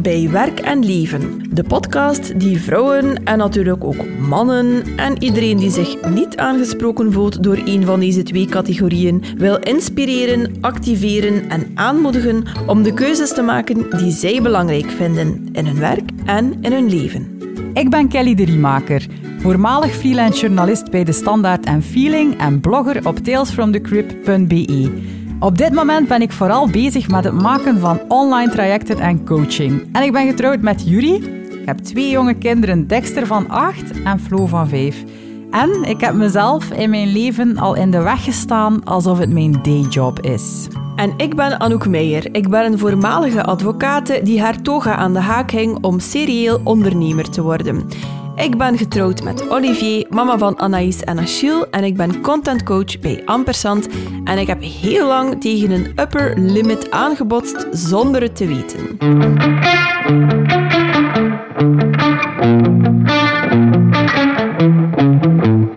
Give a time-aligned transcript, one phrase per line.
[0.00, 5.70] Bij Werk en Leven, de podcast die vrouwen en natuurlijk ook mannen en iedereen die
[5.70, 12.44] zich niet aangesproken voelt door een van deze twee categorieën wil inspireren, activeren en aanmoedigen
[12.66, 16.88] om de keuzes te maken die zij belangrijk vinden in hun werk en in hun
[16.88, 17.38] leven.
[17.74, 19.06] Ik ben Kelly de Riemaker,
[19.38, 24.90] voormalig freelance journalist bij De Standaard en Feeling en blogger op talesfromthecrypt.be.
[25.42, 29.88] Op dit moment ben ik vooral bezig met het maken van online trajecten en coaching.
[29.92, 31.14] En ik ben getrouwd met Yuri.
[31.50, 35.04] Ik heb twee jonge kinderen, Dexter van 8 en Flo van 5.
[35.50, 39.62] En ik heb mezelf in mijn leven al in de weg gestaan alsof het mijn
[39.62, 40.66] dayjob is.
[40.96, 42.34] En ik ben Anouk Meijer.
[42.34, 47.30] Ik ben een voormalige advocate die haar toga aan de haak hing om serieel ondernemer
[47.30, 47.88] te worden.
[48.34, 53.22] Ik ben getrouwd met Olivier, mama van Anaïs en Achille, en ik ben contentcoach bij
[53.24, 53.88] Ampersand.
[54.24, 58.96] En ik heb heel lang tegen een upper limit aangebotst zonder het te weten.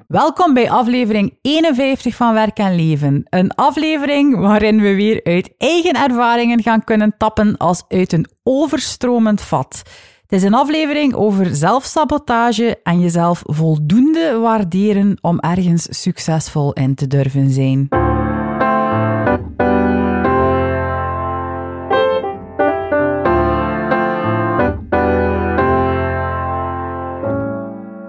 [0.07, 3.25] Welkom bij aflevering 51 van Werk en Leven.
[3.29, 9.41] Een aflevering waarin we weer uit eigen ervaringen gaan kunnen tappen als uit een overstromend
[9.41, 9.81] vat.
[10.27, 17.07] Het is een aflevering over zelfsabotage en jezelf voldoende waarderen om ergens succesvol in te
[17.07, 17.87] durven zijn.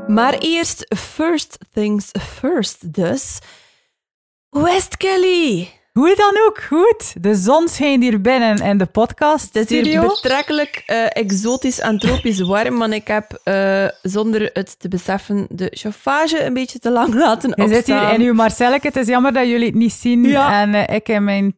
[0.06, 3.39] Maar eerst first things first dus.
[4.51, 5.69] West Kelly!
[5.97, 7.22] Hoe dan ook, goed.
[7.22, 9.55] De zon schijnt hier binnen in de podcast.
[9.55, 14.80] Het is hier betrekkelijk uh, exotisch en tropisch warm, want ik heb uh, zonder het
[14.80, 17.69] te beseffen de chauffage een beetje te lang laten opstaan.
[17.69, 18.86] Je zit hier in uw Marcelleke.
[18.86, 20.24] Het is jammer dat jullie het niet zien.
[20.24, 20.61] Ja.
[20.61, 21.56] En uh, ik in mijn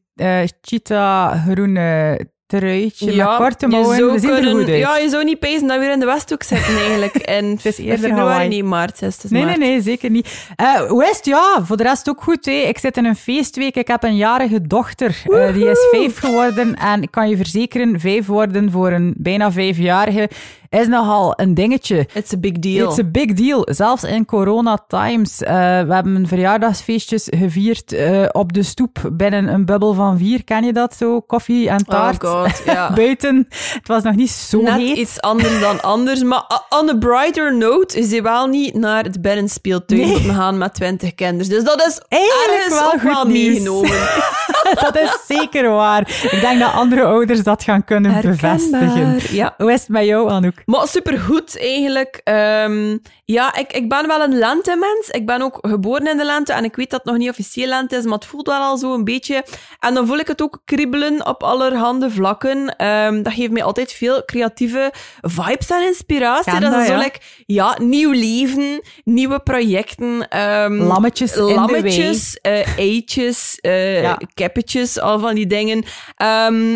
[0.60, 4.12] cheetah groene truitje ja, met korte mouwen.
[4.12, 4.78] We zien er goed uit.
[4.78, 7.16] Ja, je zou niet pezen dat we weer in de Westhoek zitten eigenlijk.
[7.38, 9.02] En het is eerder februari, niet maart.
[9.02, 9.58] Is nee, maart.
[9.58, 10.46] nee, nee, zeker niet.
[10.60, 12.44] Uh, West, ja, voor de rest ook goed.
[12.44, 12.52] Hè.
[12.52, 13.76] Ik zit in een feestweek.
[13.76, 15.22] Ik heb een jarige dochter.
[15.26, 16.74] Uh, die is vijf geworden.
[16.74, 20.28] En ik kan je verzekeren, vijf worden voor een bijna vijfjarige
[20.70, 22.06] is nogal een dingetje.
[22.14, 22.88] It's a big deal.
[22.88, 23.68] It's a big deal.
[23.70, 25.42] Zelfs in corona times.
[25.42, 25.48] Uh,
[25.82, 30.44] we hebben verjaardagsfeestjes gevierd uh, op de stoep binnen een bubbel van vier.
[30.44, 31.20] Ken je dat zo?
[31.20, 32.24] Koffie en taart.
[32.24, 32.92] Oh god, ja.
[32.92, 33.46] Buiten.
[33.48, 34.96] Het was nog niet zo Net heet.
[34.96, 36.22] iets anders dan anders.
[36.22, 40.18] Maar on a brighter note is hij wel niet naar het binnenspeeltuin nee.
[40.18, 41.48] gaan met twintig kinderen.
[41.52, 43.90] Dus dat is eigenlijk wel wel meegenomen.
[44.84, 46.00] dat is zeker waar.
[46.30, 48.54] Ik denk dat andere ouders dat gaan kunnen Herkenbaar.
[48.56, 49.36] bevestigen.
[49.36, 49.54] Ja.
[49.56, 50.57] Hoe is het met jou, Anouk?
[50.64, 52.20] Maar supergoed eigenlijk.
[52.24, 55.08] Um, ja, ik, ik ben wel een lentemens.
[55.10, 57.68] Ik ben ook geboren in de lente en ik weet dat het nog niet officieel
[57.68, 59.44] lente is, maar het voelt wel al zo een beetje.
[59.80, 62.86] En dan voel ik het ook kriebelen op allerhande vlakken.
[62.86, 66.60] Um, dat geeft mij altijd veel creatieve vibes en inspiratie.
[66.60, 66.98] Dat is zo ja.
[66.98, 70.38] like, ja, nieuw leven, nieuwe projecten.
[70.38, 74.18] Um, Lammetjes in de lammetjes, uh, eitjes, uh, Ja.
[74.34, 75.84] kippetjes, al van die dingen.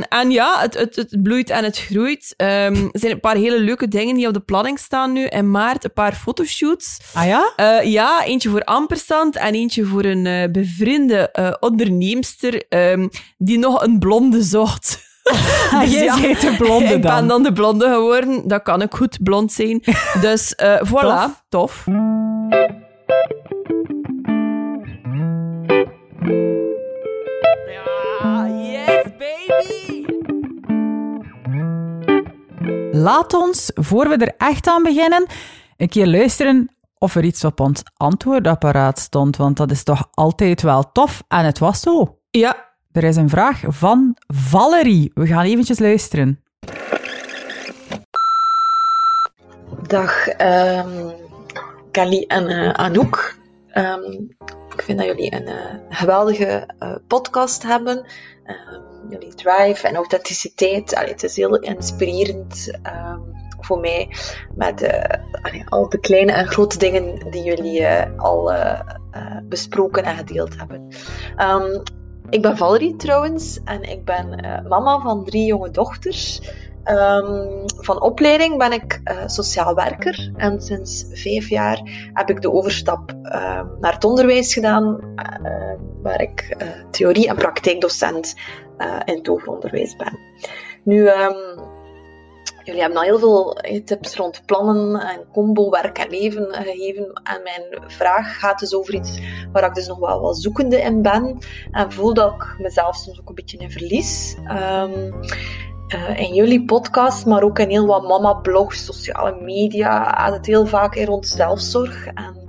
[0.08, 2.34] En ja, het, het, het bloeit en het groeit.
[2.36, 5.26] Er zijn een paar hele leuke dingen die op de planning staan nu.
[5.26, 6.98] In maart een paar fotoshoots.
[7.14, 7.52] Ah ja?
[7.56, 13.58] Uh, ja, eentje voor Ampersand en eentje voor een uh, bevriende uh, onderneemster um, die
[13.58, 15.00] nog een blonde zocht.
[15.72, 17.14] Ah, jij ja, bent de blonde ik dan.
[17.14, 18.48] ben dan de blonde geworden.
[18.48, 19.82] Dat kan ik goed blond zijn.
[20.20, 20.54] Dus
[20.86, 21.84] voilà, tof.
[27.66, 30.01] Ja, yes, baby!
[32.94, 35.26] Laat ons, voor we er echt aan beginnen,
[35.76, 40.62] een keer luisteren of er iets op ons antwoordapparaat stond, want dat is toch altijd
[40.62, 41.22] wel tof.
[41.28, 42.18] En het was zo.
[42.30, 45.10] Ja, Er is een vraag van Valerie.
[45.14, 46.42] We gaan eventjes luisteren.
[49.86, 51.12] Dag um,
[51.90, 53.36] Kali en uh, Anouk.
[53.74, 54.36] Um,
[54.74, 55.54] ik vind dat jullie een uh,
[55.88, 57.96] geweldige uh, podcast hebben.
[58.46, 60.98] Um, jullie drive en authenticiteit.
[60.98, 62.70] Het is heel inspirerend
[63.60, 64.08] voor mij
[64.54, 64.82] met
[65.42, 68.52] allee, al de kleine en grote dingen die jullie al
[69.42, 70.88] besproken en gedeeld hebben.
[72.30, 74.28] ik ben Valerie trouwens en ik ben
[74.68, 76.40] mama van drie jonge dochters.
[76.90, 82.52] Um, van opleiding ben ik uh, sociaal werker en sinds vijf jaar heb ik de
[82.52, 86.56] overstap uh, naar het onderwijs gedaan, uh, waar ik
[86.90, 88.34] theorie- en praktijkdocent
[89.04, 90.18] in het ben.
[90.82, 91.34] Nu, um,
[92.64, 97.12] jullie hebben al heel veel tips rond plannen en combo werk en leven gegeven.
[97.22, 99.18] En mijn vraag gaat dus over iets
[99.52, 101.38] waar ik dus nog wel wat zoekende in ben
[101.70, 104.36] en voel dat ik mezelf soms ook een beetje in verlies.
[105.94, 110.66] Uh, in jullie podcast, maar ook in heel wat mama-blogs, sociale media, gaat het heel
[110.66, 112.06] vaak rond zelfzorg.
[112.06, 112.42] En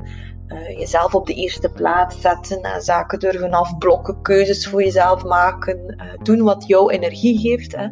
[0.48, 5.96] uh, jezelf op de eerste plaats zetten en zaken durven afblokken, keuzes voor jezelf maken,
[5.98, 7.76] uh, doen wat jouw energie geeft.
[7.76, 7.88] Hè.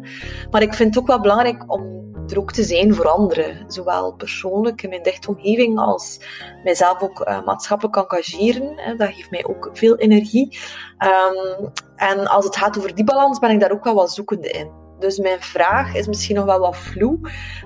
[0.50, 4.12] Maar ik vind het ook wel belangrijk om er ook te zijn voor anderen, zowel
[4.12, 6.20] persoonlijk in mijn dichte omgeving als
[6.64, 8.72] mijzelf ook uh, maatschappelijk engageren.
[8.76, 8.94] Hè.
[8.94, 10.58] Dat geeft mij ook veel energie.
[10.98, 14.48] Um, en als het gaat over die balans, ben ik daar ook wel wat zoekende
[14.48, 14.81] in.
[15.02, 17.18] Dus mijn vraag is misschien nog wel wat vloe.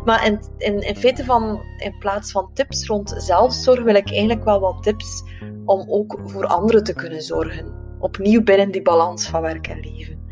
[0.04, 4.44] Maar in, in, in feite van, in plaats van tips rond zelfzorg, wil ik eigenlijk
[4.44, 5.22] wel wat tips
[5.64, 7.74] om ook voor anderen te kunnen zorgen.
[7.98, 10.24] Opnieuw binnen die balans van werk en leven.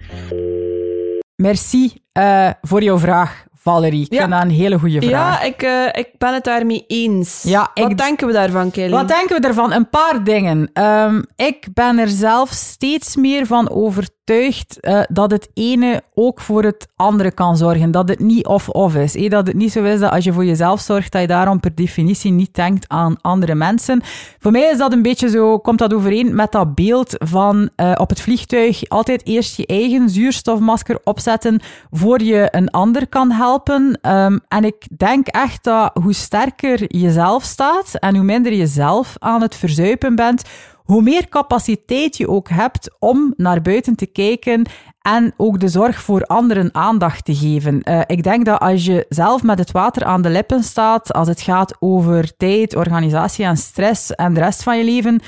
[1.37, 3.45] Merci uh, voor jouw vraag.
[3.55, 4.19] Valerie, ik ja.
[4.19, 5.41] vind dat een hele goede vraag.
[5.41, 7.43] Ja, ik, uh, ik ben het daarmee eens.
[7.43, 8.91] Ja, wat ik, denken we daarvan, Kelly?
[8.91, 9.73] Wat denken we daarvan?
[9.73, 10.71] Een paar dingen.
[10.85, 16.41] Um, ik ben er zelf steeds meer van overtuigd overtuigd uh, dat het ene ook
[16.41, 17.91] voor het andere kan zorgen.
[17.91, 19.17] Dat het niet of-of is.
[19.17, 19.31] Eh?
[19.31, 21.75] Dat het niet zo is dat als je voor jezelf zorgt, dat je daarom per
[21.75, 24.03] definitie niet denkt aan andere mensen.
[24.39, 27.93] Voor mij is dat een beetje zo, komt dat overeen met dat beeld van uh,
[27.97, 31.61] op het vliegtuig altijd eerst je eigen zuurstofmasker opzetten
[31.91, 33.99] voor je een ander kan helpen.
[34.03, 38.67] Um, en ik denk echt dat hoe sterker je zelf staat en hoe minder je
[38.67, 40.43] zelf aan het verzuipen bent,
[40.85, 44.67] hoe meer capaciteit je ook hebt om naar buiten te kijken
[45.01, 47.81] en ook de zorg voor anderen aandacht te geven.
[47.85, 51.29] Uh, ik denk dat als je zelf met het water aan de lippen staat, als
[51.29, 55.21] het gaat over tijd, organisatie en stress en de rest van je leven,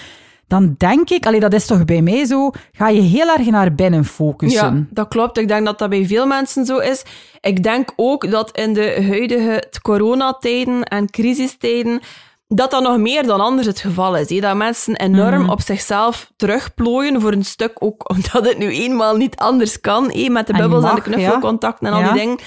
[0.48, 3.74] dan denk ik, allee, dat is toch bij mij zo, ga je heel erg naar
[3.74, 4.76] binnen focussen.
[4.76, 5.38] Ja, dat klopt.
[5.38, 7.04] Ik denk dat dat bij veel mensen zo is.
[7.40, 12.00] Ik denk ook dat in de huidige coronatijden en crisistijden
[12.48, 14.40] dat dat nog meer dan anders het geval is.
[14.40, 15.50] Dat mensen enorm mm.
[15.50, 20.46] op zichzelf terugplooien voor een stuk, ook omdat het nu eenmaal niet anders kan, met
[20.46, 22.38] de bubbels en, de knuffelcontacten en al die dingen.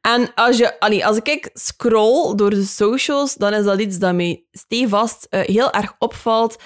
[0.00, 4.14] En als, je, allee, als ik scroll door de socials, dan is dat iets dat
[4.14, 6.56] mij stevast uh, heel erg opvalt.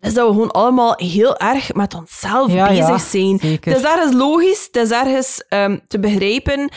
[0.00, 3.38] is dat we gewoon allemaal heel erg met onszelf ja, bezig ja, zijn.
[3.38, 3.72] Zeker.
[3.72, 6.70] Het is ergens logisch, het is ergens um, te begrijpen.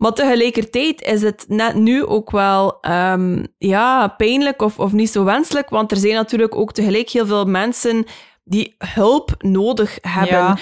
[0.00, 5.24] Maar tegelijkertijd is het net nu ook wel um, ja, pijnlijk of, of niet zo
[5.24, 8.04] wenselijk, want er zijn natuurlijk ook tegelijk heel veel mensen
[8.44, 10.38] die hulp nodig hebben.
[10.38, 10.56] Ja.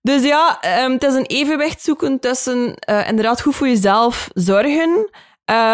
[0.00, 5.10] Dus ja, um, het is een evenwicht zoeken tussen uh, inderdaad goed voor jezelf zorgen,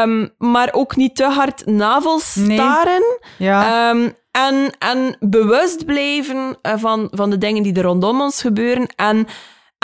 [0.03, 3.19] um, maar ook niet te hard navelstaren.
[3.39, 3.49] Nee.
[3.49, 3.91] Ja.
[4.31, 8.87] en, en bewust blijven uh, van, van de dingen die er rondom ons gebeuren.
[8.97, 9.27] En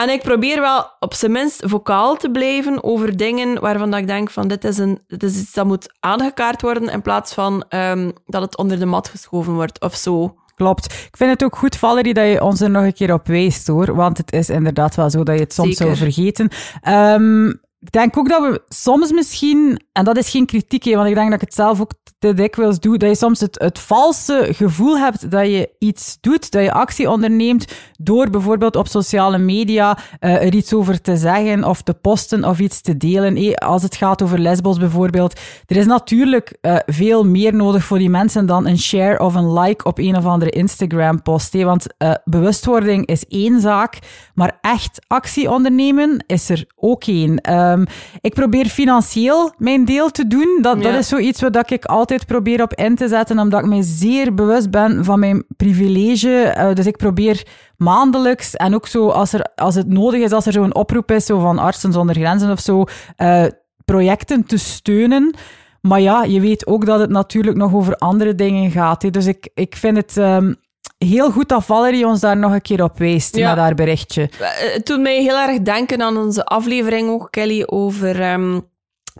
[0.00, 4.06] en ik probeer wel op zijn minst vocaal te blijven over dingen waarvan dat ik
[4.06, 7.64] denk van dit is, een, dit is iets dat moet aangekaart worden in plaats van
[7.68, 10.34] um, dat het onder de mat geschoven wordt of zo.
[10.54, 10.84] Klopt.
[10.84, 13.66] Ik vind het ook goed, Valerie, dat je ons er nog een keer op wijst,
[13.66, 13.94] hoor.
[13.94, 15.96] Want het is inderdaad wel zo dat je het soms Zeker.
[15.96, 16.50] zou vergeten.
[16.88, 21.14] Um, ik denk ook dat we soms misschien, en dat is geen kritiek, want ik
[21.14, 24.48] denk dat ik het zelf ook te dikwijls doe, dat je soms het, het valse
[24.50, 29.98] gevoel hebt dat je iets doet, dat je actie onderneemt, door bijvoorbeeld op sociale media
[30.20, 33.54] uh, er iets over te zeggen of te posten of iets te delen.
[33.54, 35.40] Als het gaat over Lesbos bijvoorbeeld.
[35.66, 39.52] Er is natuurlijk uh, veel meer nodig voor die mensen dan een share of een
[39.52, 41.62] like op een of andere Instagram-post.
[41.62, 43.98] Want uh, bewustwording is één zaak,
[44.34, 47.40] maar echt actie ondernemen is er ook één.
[47.72, 47.84] Um,
[48.20, 50.58] ik probeer financieel mijn deel te doen.
[50.62, 50.82] Dat, ja.
[50.82, 54.34] dat is zoiets wat ik altijd probeer op in te zetten, omdat ik mij zeer
[54.34, 56.54] bewust ben van mijn privilege.
[56.58, 57.46] Uh, dus ik probeer
[57.76, 61.26] maandelijks en ook zo als, er, als het nodig is, als er zo'n oproep is,
[61.26, 62.84] zo van Artsen zonder Grenzen of zo,
[63.18, 63.44] uh,
[63.84, 65.34] projecten te steunen.
[65.80, 69.02] Maar ja, je weet ook dat het natuurlijk nog over andere dingen gaat.
[69.02, 69.10] Hè.
[69.10, 70.16] Dus ik, ik vind het...
[70.16, 70.56] Um,
[71.04, 73.48] heel goed dat Valerie ons daar nog een keer op ja.
[73.48, 74.30] met haar berichtje.
[74.40, 78.68] Eh, het doet mij heel erg denken aan onze aflevering ook, Kelly, over um,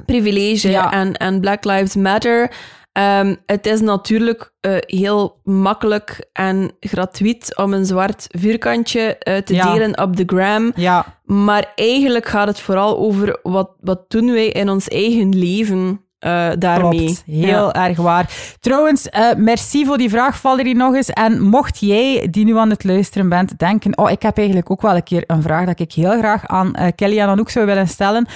[0.07, 0.93] privilege ja.
[0.93, 2.53] en, en Black Lives Matter.
[2.93, 9.55] Um, het is natuurlijk uh, heel makkelijk en gratuit om een zwart vierkantje uh, te
[9.55, 9.73] ja.
[9.73, 10.73] delen op de gram.
[10.75, 11.21] Ja.
[11.25, 16.51] Maar eigenlijk gaat het vooral over wat, wat doen wij in ons eigen leven uh,
[16.59, 17.05] daarmee.
[17.05, 17.89] Klopt, heel ja.
[17.89, 18.31] erg waar.
[18.61, 21.11] Trouwens, uh, merci voor die vraag, Valerie, nog eens.
[21.11, 24.83] En mocht jij, die nu aan het luisteren bent, denken, oh, ik heb eigenlijk ook
[24.83, 27.67] wel een keer een vraag dat ik heel graag aan uh, Kelly en Anouk zou
[27.67, 28.27] willen stellen,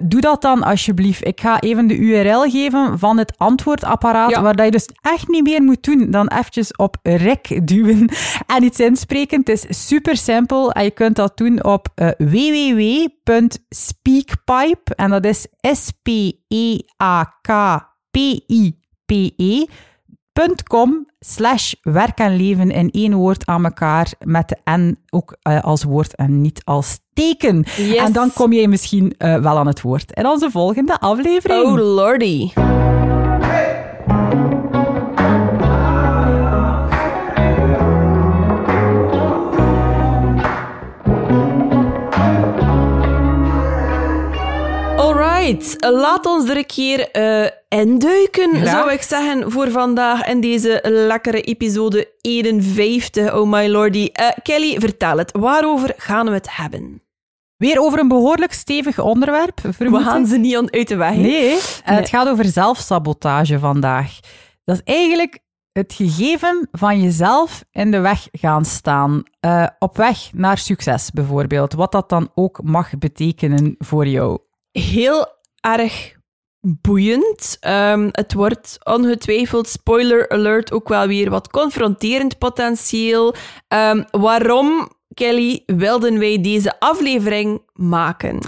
[0.00, 1.26] doe dat dan alsjeblieft.
[1.26, 4.42] Ik ga even de URL geven van het antwoordapparaat, ja.
[4.42, 8.08] waar dat je dus echt niet meer moet doen dan eventjes op rek duwen
[8.46, 9.38] en iets inspreken.
[9.38, 11.88] Het is super simpel en je kunt dat doen op
[13.30, 17.20] www.speakpipe en dat is S-P-E-A
[17.50, 18.48] A-K-P-I-P-E
[20.40, 25.60] crip.com slash werk en leven in één woord aan elkaar met de N ook uh,
[25.60, 27.64] als woord en niet als teken.
[27.76, 27.96] Yes.
[27.96, 31.64] En dan kom jij misschien uh, wel aan het woord in onze volgende aflevering.
[31.64, 32.50] Oh lordy.
[45.78, 48.68] Laat ons er een keer uh, induiken, Graag.
[48.70, 53.34] zou ik zeggen, voor vandaag in deze lekkere episode 51.
[53.34, 54.08] Oh my lordy.
[54.20, 55.32] Uh, Kelly, vertel het.
[55.32, 57.02] Waarover gaan we het hebben?
[57.56, 59.60] Weer over een behoorlijk stevig onderwerp.
[59.78, 61.14] We gaan ze niet uit de weg.
[61.14, 64.18] Nee, nee, het gaat over zelfsabotage vandaag.
[64.64, 65.38] Dat is eigenlijk
[65.72, 69.22] het gegeven van jezelf in de weg gaan staan.
[69.46, 71.72] Uh, op weg naar succes bijvoorbeeld.
[71.72, 74.38] Wat dat dan ook mag betekenen voor jou.
[74.72, 76.18] Heel erg
[76.60, 77.58] boeiend.
[77.66, 83.34] Um, het wordt ongetwijfeld, spoiler alert, ook wel weer wat confronterend potentieel.
[83.68, 88.38] Um, waarom, Kelly, wilden wij deze aflevering maken?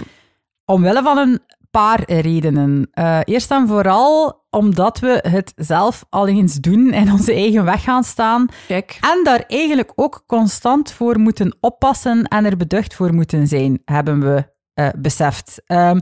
[0.65, 1.39] Omwille van een
[1.71, 2.89] paar redenen.
[2.93, 7.83] Uh, eerst en vooral omdat we het zelf al eens doen en onze eigen weg
[7.83, 8.47] gaan staan.
[8.67, 8.97] Kijk.
[9.01, 14.19] En daar eigenlijk ook constant voor moeten oppassen en er beducht voor moeten zijn, hebben
[14.19, 15.61] we uh, beseft.
[15.67, 15.99] Um,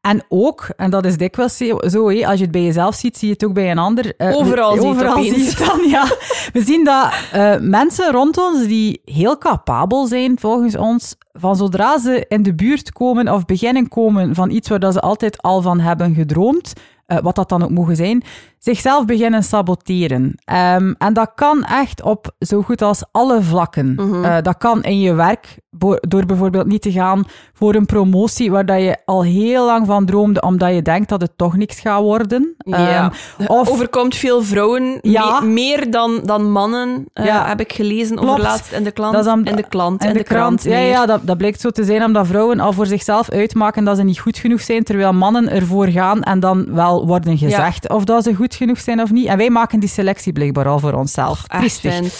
[0.00, 3.28] en ook, en dat is dikwijls zo, hé, als je het bij jezelf ziet, zie
[3.28, 4.14] je het ook bij een ander.
[4.18, 6.04] Uh, overal, we, overal zie je het dan, ja.
[6.52, 11.98] We zien dat uh, mensen rond ons die heel capabel zijn, volgens ons, van zodra
[11.98, 15.62] ze in de buurt komen of beginnen komen van iets waar dat ze altijd al
[15.62, 16.72] van hebben gedroomd,
[17.06, 18.24] uh, wat dat dan ook mogen zijn,
[18.58, 20.22] zichzelf beginnen saboteren.
[20.22, 23.86] Um, en dat kan echt op zo goed als alle vlakken.
[23.86, 24.24] Mm -hmm.
[24.24, 25.58] uh, dat kan in je werk,
[26.00, 30.06] door bijvoorbeeld niet te gaan voor een promotie waar dat je al heel lang van
[30.06, 32.54] droomde, omdat je denkt dat het toch niks gaat worden.
[32.58, 33.04] Ja.
[33.04, 35.40] Um, of, overkomt veel vrouwen, ja.
[35.40, 37.46] me meer dan, dan mannen, uh, ja.
[37.46, 38.30] heb ik gelezen Klopt.
[38.30, 39.14] over laatst in de klant.
[39.44, 40.62] In de klant, de, de krant.
[40.62, 43.96] ja, ja dat, dat blijkt zo te zijn omdat vrouwen al voor zichzelf uitmaken dat
[43.96, 47.94] ze niet goed genoeg zijn, terwijl mannen ervoor gaan en dan wel worden gezegd ja.
[47.94, 49.26] of dat ze goed genoeg zijn of niet.
[49.26, 51.44] En wij maken die selectie blijkbaar al voor onszelf.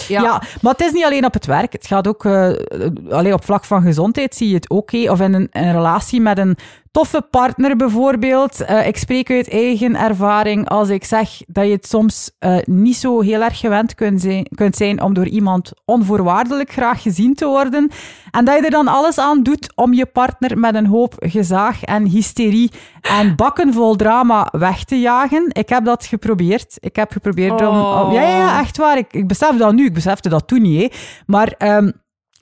[0.08, 0.22] Ja.
[0.22, 0.42] ja.
[0.60, 1.72] maar het is niet alleen op het werk.
[1.72, 2.50] Het gaat ook uh,
[3.10, 4.78] alleen op vlak van gezondheid zie je het ook.
[4.80, 5.08] Okay.
[5.08, 6.56] Of in een, een relatie met een
[6.90, 8.60] toffe partner bijvoorbeeld.
[8.60, 12.96] Uh, ik spreek uit eigen ervaring als ik zeg dat je het soms uh, niet
[12.96, 17.46] zo heel erg gewend kunt zijn, kunt zijn om door iemand onvoorwaardelijk graag gezien te
[17.46, 17.90] worden.
[18.30, 21.82] En dat je er dan alles aan doet om je partner met een hoop gezaag
[21.84, 22.70] en hysterie
[23.00, 25.46] en bakken vol drama weg te jagen.
[25.52, 26.76] Ik heb dat geprobeerd.
[26.78, 27.68] Ik heb geprobeerd oh.
[27.68, 28.06] om...
[28.06, 28.98] om ja, ja, echt waar.
[28.98, 29.84] Ik, ik besef dat nu.
[29.84, 30.80] Ik besefte dat toen niet.
[30.82, 30.98] Hè.
[31.26, 31.54] Maar...
[31.58, 31.92] Um,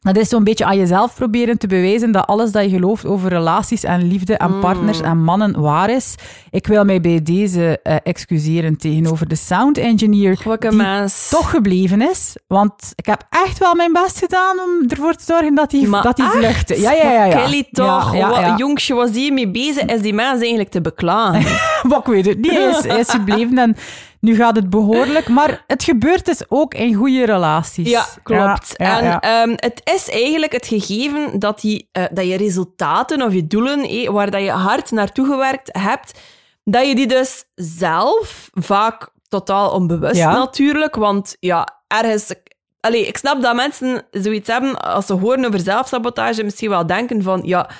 [0.00, 3.28] dat is zo'n beetje aan jezelf proberen te bewijzen dat alles dat je gelooft over
[3.28, 4.60] relaties en liefde en Mm.
[4.60, 6.14] partners en mannen waar is.
[6.50, 11.28] Ik wil mij bij deze uh, excuseren tegenover de sound engineer die mens.
[11.28, 12.36] toch gebleven is.
[12.46, 16.16] Want ik heb echt wel mijn best gedaan om ervoor te zorgen dat hij dat
[16.16, 16.80] die vluchtte.
[16.80, 17.24] Ja, ja, ja.
[17.24, 17.36] ja.
[17.44, 18.56] Kelly toch, Ja, ja, wat ja.
[18.56, 21.42] jongetje was die mee bezig, is die mens eigenlijk te beklagen.
[21.88, 22.50] Maar ik weet het niet.
[22.50, 23.76] Hij is, hij is gebleven en
[24.20, 25.28] nu gaat het behoorlijk.
[25.28, 27.90] Maar het gebeurt dus ook in goede relaties.
[27.90, 28.74] Ja, klopt.
[28.76, 29.50] Ja, ja, en.
[29.50, 33.80] Um, het is eigenlijk het gegeven dat, die, uh, dat je resultaten of je doelen,
[33.80, 36.20] eh, waar dat je hard naartoe gewerkt hebt,
[36.64, 40.32] dat je die dus zelf, vaak totaal onbewust Ja.
[40.32, 42.34] natuurlijk, want ja, ergens...
[42.80, 47.22] Allee, ik snap dat mensen zoiets hebben, als ze horen over zelfsabotage, misschien wel denken
[47.22, 47.70] van, ja,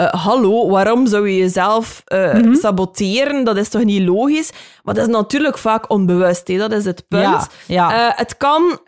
[0.00, 2.54] uh, hallo, waarom zou je jezelf uh, Mhm.
[2.54, 3.44] saboteren?
[3.44, 4.50] Dat is toch niet logisch?
[4.82, 6.56] Maar dat is natuurlijk vaak onbewust, hè?
[6.56, 7.22] dat is het punt.
[7.22, 8.06] Ja, ja.
[8.06, 8.78] Uh, het kan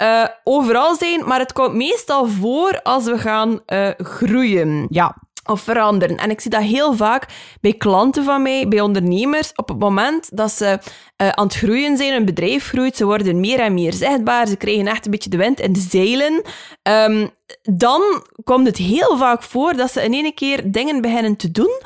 [0.45, 3.61] overal zijn, maar het komt meestal voor als we gaan
[3.99, 5.17] groeien ja.
[5.45, 6.17] Of veranderen.
[6.17, 7.27] En ik zie dat heel vaak
[7.61, 11.97] bij klanten van mij, bij ondernemers, op het moment dat ze uh, aan het groeien
[11.97, 15.31] zijn, een bedrijf groeit, ze worden meer en meer zichtbaar, ze krijgen echt een beetje
[15.31, 16.43] de wind in de zeilen,
[16.83, 17.31] um,
[17.63, 18.03] dan
[18.45, 21.81] komt het heel vaak voor dat ze in één keer dingen beginnen te doen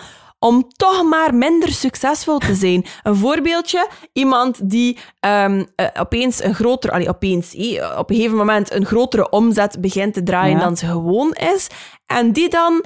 [0.44, 2.84] om toch maar minder succesvol te zijn.
[3.02, 8.36] Een voorbeeldje, iemand die um, uh, opeens een grotere, allee, opeens, eh, op een gegeven
[8.36, 10.64] moment een grotere omzet begint te draaien Ja.
[10.64, 11.66] dan ze gewoon is.
[12.06, 12.84] En die dan,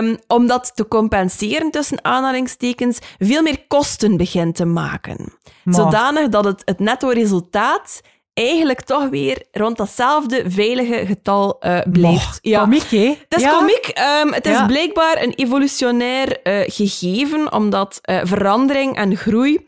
[0.00, 5.32] um, om dat te compenseren tussen aanhalingstekens, veel meer kosten begint te maken.
[5.64, 8.00] Maar- Zodanig dat het, het netto resultaat
[8.36, 12.38] eigenlijk toch weer rond datzelfde veilige getal uh, blijft.
[12.42, 12.60] Ja.
[12.60, 13.14] Komiek, hè?
[13.28, 13.50] Het is ja.
[13.50, 13.92] komiek.
[14.22, 14.66] Um, het is Ja.
[14.66, 19.66] blijkbaar een evolutionair uh, gegeven, omdat uh, verandering en groei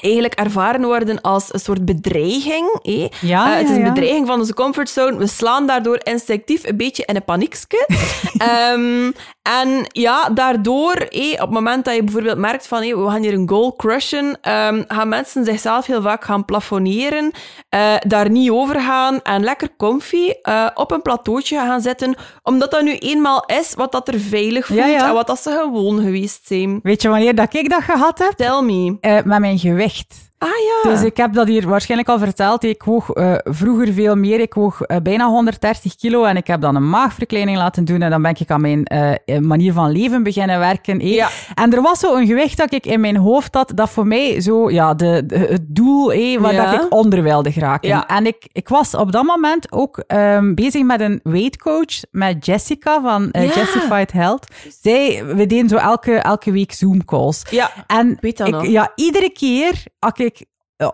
[0.00, 2.78] eigenlijk ervaren worden als een soort bedreiging.
[2.82, 3.06] eh.
[3.20, 3.92] Ja, Eh, het is een ja.
[3.92, 5.16] bedreiging van onze comfortzone.
[5.16, 7.86] We slaan daardoor instinctief een beetje in een paniekske.
[8.38, 9.10] Ehm,
[9.42, 13.22] en ja, daardoor, eh, op het moment dat je bijvoorbeeld merkt van eh, we gaan
[13.22, 17.30] hier een goal crushen, ehm, gaan mensen zichzelf heel vaak gaan plafonneren,
[17.74, 22.70] eh, daar niet over gaan en lekker comfy eh, op een plateautje gaan zitten, omdat
[22.70, 25.08] dat nu eenmaal is wat dat er veilig voelt Ja, ja.
[25.08, 26.80] en wat dat ze gewoon geweest zijn.
[26.82, 28.32] Weet je wanneer dat ik dat gehad heb?
[28.36, 28.96] Tell me.
[29.00, 30.14] Eh, met mijn gewicht.
[30.44, 30.50] Ah
[30.84, 30.90] ja.
[30.90, 32.64] Dus ik heb dat hier waarschijnlijk al verteld.
[32.64, 34.40] Ik woog eh, vroeger veel meer.
[34.40, 38.02] Ik woog eh, bijna 130 kilo en ik heb dan een maagverkleining laten doen.
[38.02, 41.00] En dan ben ik aan mijn eh, manier van leven beginnen werken.
[41.08, 41.28] Ja.
[41.54, 44.40] En er was zo een gewicht dat ik in mijn hoofd had, dat voor mij
[44.40, 46.70] zo, ja, de, de- het doel eh, waar Ja.
[46.70, 47.88] dat ik onder wilde geraken.
[47.88, 48.06] Ja.
[48.08, 53.00] En ik, ik was op dat moment ook ehm, bezig met een weightcoach, met Jessica
[53.02, 53.28] van.
[53.32, 54.46] Justified Health.
[54.82, 57.42] Zij, we deden zo elke, elke week Zoom-calls.
[57.50, 57.70] Ja.
[57.86, 58.66] En weet dat ik, nog.
[58.66, 60.33] ja, iedere keer als ik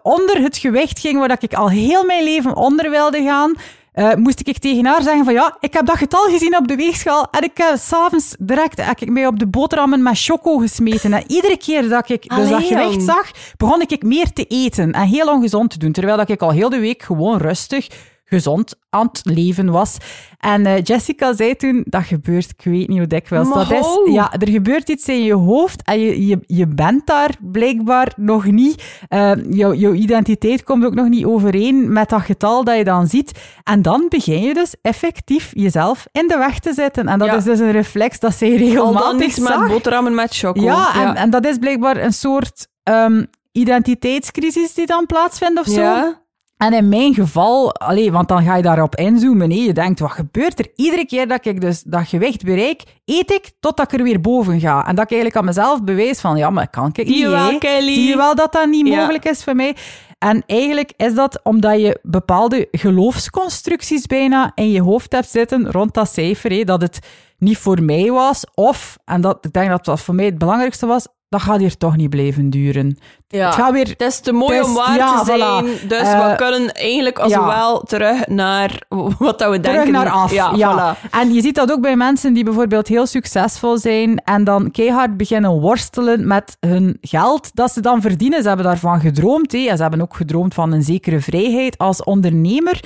[0.02, 3.54] onder het gewicht ging waar ik al heel mijn leven onder wilde gaan,
[3.92, 6.76] eh, moest ik tegen haar zeggen van ja, ik heb dat getal gezien op de
[6.76, 11.12] weegschaal en ik heb s'avonds direct heb ik mij op de boterhammen met choco gesmeten.
[11.12, 13.02] En iedere keer dat ik dus dat gewicht jong.
[13.02, 15.92] zag, begon ik meer te eten en heel ongezond te doen.
[15.92, 17.88] Terwijl dat ik al heel de week gewoon rustig,
[18.30, 19.96] gezond aan het leven was.
[20.38, 24.12] En eh, Jessica zei toen, dat gebeurt, ik weet niet hoe dikwijls dat is.
[24.12, 28.44] Ja, er gebeurt iets in je hoofd en je, je, je bent daar blijkbaar nog
[28.44, 28.82] niet.
[29.08, 33.06] Eh, jouw, jouw identiteit komt ook nog niet overeen met dat getal dat je dan
[33.06, 33.38] ziet.
[33.64, 37.08] En dan begin je dus effectief jezelf in de weg te zetten.
[37.08, 37.34] En dat Ja.
[37.36, 39.58] is dus een reflex dat zij Al regelmatig dan niet zag.
[39.60, 40.60] met boterhammen met choco.
[40.62, 45.80] Ja, en, en dat is blijkbaar een soort ehm, identiteitscrisis die dan plaatsvindt of zo.
[45.80, 46.19] Ja.
[46.60, 49.50] En in mijn geval, allee, want dan ga je daarop inzoomen.
[49.50, 49.56] Hè.
[49.56, 50.66] Je denkt, wat gebeurt er?
[50.76, 54.60] Iedere keer dat ik dus dat gewicht bereik, eet ik totdat ik er weer boven
[54.60, 54.86] ga.
[54.86, 57.34] En dat ik eigenlijk aan mezelf bewijs van, ja, maar kan ik Zie je niet,
[57.34, 57.58] wel.
[57.58, 57.94] Kelly?
[57.94, 58.96] Zie je wel dat dat niet Ja.
[58.96, 59.76] mogelijk is voor mij?
[60.18, 65.94] En eigenlijk is dat omdat je bepaalde geloofsconstructies bijna in je hoofd hebt zitten rond
[65.94, 66.98] dat cijfer, dat het
[67.40, 70.86] niet voor mij was, of, en dat, ik denk dat dat voor mij het belangrijkste
[70.86, 72.98] was, dat gaat hier toch niet blijven duren.
[73.28, 73.46] Ja.
[73.46, 75.66] Het gaat weer Het is te mooi is- om waar ja, te zijn.
[75.66, 75.86] voilà.
[75.88, 77.46] Dus Eh, we kunnen eigenlijk als ja.
[77.46, 78.82] wel terug naar
[79.18, 79.92] wat dat we terug denken.
[79.92, 80.32] naar af.
[80.32, 81.10] Ja, Ja, voilà.
[81.10, 85.16] En je ziet dat ook bij mensen die bijvoorbeeld heel succesvol zijn en dan keihard
[85.16, 88.42] beginnen worstelen met hun geld dat ze dan verdienen.
[88.42, 89.52] Ze hebben daarvan gedroomd.
[89.52, 89.58] Hè.
[89.66, 92.80] En ze hebben ook gedroomd van een zekere vrijheid als ondernemer.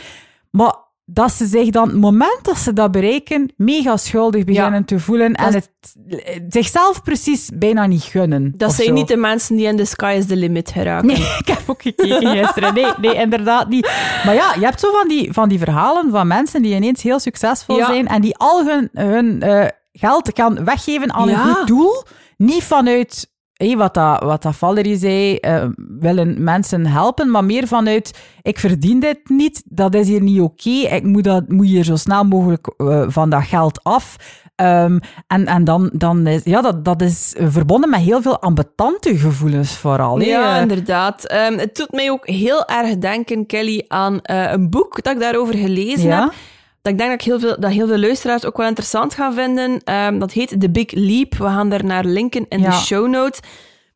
[0.50, 0.74] Maar
[1.06, 4.84] dat ze zich dan, het moment dat ze dat bereiken, mega schuldig beginnen Ja.
[4.84, 5.70] te voelen en het
[6.48, 8.52] zichzelf precies bijna niet gunnen.
[8.56, 8.92] Dat zijn zo.
[8.94, 11.06] niet de mensen die in the sky is the limit geraken.
[11.06, 12.74] Nee, ik heb ook gekeken gisteren.
[12.74, 13.90] Nee, nee, inderdaad niet.
[14.24, 17.18] Maar ja, je hebt zo van die, van die verhalen van mensen die ineens heel
[17.18, 17.86] succesvol Ja.
[17.86, 21.48] zijn en die al hun, hun eh, geld gaan weggeven aan Ja.
[21.48, 22.02] een goed doel.
[22.36, 27.66] Niet vanuit, hé, wat, dat, wat dat Valerie zei, eh, willen mensen helpen, maar meer
[27.66, 31.84] vanuit, ik verdien dit niet, dat is hier niet oké, ik moet, dat, moet hier
[31.84, 34.16] zo snel mogelijk eh, van dat geld af.
[34.54, 39.18] Ehm, en en dan, dan is, ja, dat, dat is verbonden met heel veel ambetante
[39.18, 40.20] gevoelens vooral.
[40.20, 41.26] Ja, inderdaad.
[41.26, 45.20] Ehm, het doet mij ook heel erg denken, Kelly, aan eh, een boek dat ik
[45.20, 46.20] daarover gelezen Ja?
[46.20, 46.32] heb.
[46.84, 49.34] Dat ik denk dat, ik heel veel, dat heel veel luisteraars ook wel interessant gaan
[49.34, 49.80] vinden.
[49.84, 51.34] Ehm, dat heet The Big Leap.
[51.34, 52.70] We gaan daar naar linken in Ja.
[52.70, 53.40] de show notes.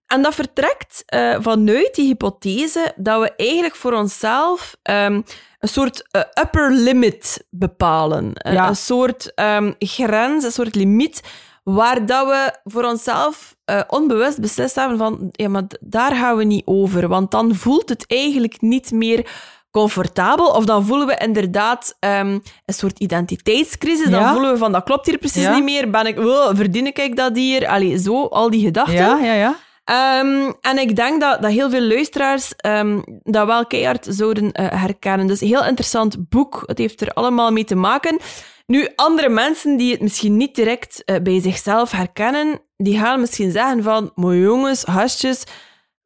[0.07, 5.13] En dat vertrekt eh, vanuit die hypothese dat we eigenlijk voor onszelf ehm,
[5.59, 8.31] een soort eh, upper limit bepalen.
[8.35, 8.69] Een- Ja.
[8.69, 11.21] Een soort ehm, grens, een soort limiet,
[11.65, 16.45] waar dat we voor onszelf eh, onbewust beslist hebben van, ja, maar daar gaan we
[16.45, 19.31] niet over, want dan voelt het eigenlijk niet meer
[19.71, 24.33] comfortabel, of dan voelen we inderdaad ehm, een soort identiteitscrisis, dan Ja.
[24.33, 25.55] voelen we van, dat klopt hier precies Ja.
[25.55, 26.17] niet meer, ben ik,
[26.57, 27.69] verdien ik dat hier?
[27.69, 28.95] Allee, zo, al die gedachten.
[28.95, 29.57] Ja, ja, ja.
[29.85, 34.81] Ehm, en ik denk dat, dat heel veel luisteraars ehm, dat wel keihard zouden eh,
[34.81, 35.27] herkennen.
[35.27, 36.63] Dus heel interessant boek.
[36.67, 38.19] Het heeft er allemaal mee te maken.
[38.67, 43.51] Nu, andere mensen die het misschien niet direct eh, bij zichzelf herkennen, die gaan misschien
[43.51, 45.43] zeggen van, maar jongens, gastjes,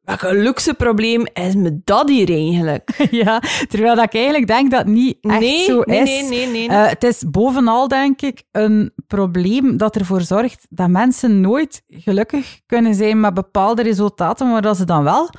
[0.03, 2.89] welk luxe probleem is me dat hier eigenlijk?
[3.23, 3.41] ja.
[3.67, 6.09] Terwijl dat ik eigenlijk denk dat het niet echt nee, zo nee, is.
[6.09, 6.67] nee, nee, nee.
[6.67, 12.59] Eh, het is bovenal, denk ik, een probleem dat ervoor zorgt dat mensen nooit gelukkig
[12.65, 15.29] kunnen zijn met bepaalde resultaten, maar dat ze dan wel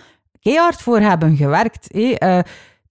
[0.40, 1.90] keihard voor hebben gewerkt.
[1.90, 2.38] Eh,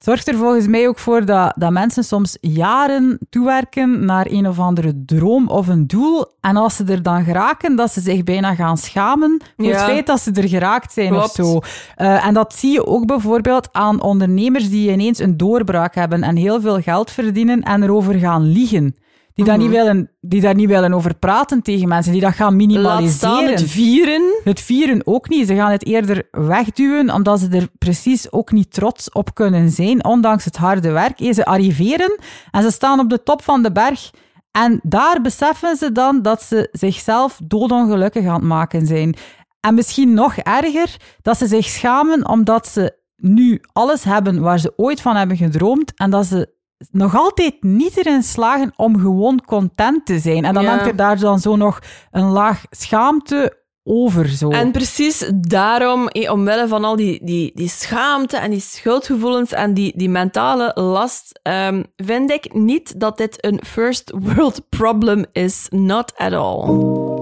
[0.04, 4.60] zorgt er volgens mij ook voor dat, dat mensen soms jaren toewerken naar een of
[4.60, 6.26] andere droom of een doel.
[6.42, 10.08] En als ze er dan geraken, dat ze zich bijna gaan schamen voor het feit
[10.08, 11.26] dat ze er geraakt zijn Klopt.
[11.26, 11.60] of zo.
[11.96, 16.36] Eh, en dat zie je ook bijvoorbeeld aan ondernemers die ineens een doorbraak hebben en
[16.36, 18.96] heel veel geld verdienen en erover gaan liegen.
[19.34, 19.64] Die, daar Mhm.
[19.68, 23.50] niet willen, die daar niet willen over praten tegen mensen, die dat gaan minimaliseren.
[23.52, 24.42] het vieren.
[24.44, 25.48] Het vieren ook niet.
[25.48, 30.06] Ze gaan het eerder wegduwen, omdat ze er precies ook niet trots op kunnen zijn,
[30.06, 31.20] ondanks het harde werk.
[31.20, 32.20] Eh, Ze arriveren
[32.52, 34.10] en ze staan op de top van de berg.
[34.52, 39.16] En daar beseffen ze dan dat ze zichzelf doodongelukkig aan het maken zijn.
[39.60, 44.74] En misschien nog erger, dat ze zich schamen omdat ze nu alles hebben waar ze
[44.76, 46.50] ooit van hebben gedroomd en dat ze
[46.92, 50.46] nog altijd niet erin slagen om gewoon content te zijn.
[50.46, 50.70] En dan Ja.
[50.70, 51.80] hangt er daar dan zo nog
[52.12, 54.28] een laag schaamte over.
[54.28, 54.50] Zo.
[54.50, 59.74] En precies daarom, eh, omwille van al die, die, die schaamte en die schuldgevoelens en
[59.74, 65.68] die, die mentale last, ehm, vind ik niet dat dit een first world problem is.
[65.70, 67.13] Not at all.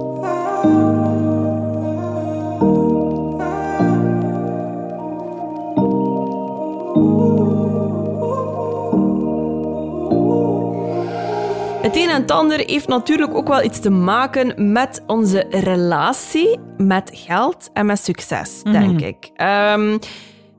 [11.81, 16.59] Het een en het ander heeft natuurlijk ook wel iets te maken met onze relatie
[16.77, 19.29] met geld en met succes, denk ik.
[19.35, 19.97] Ehm,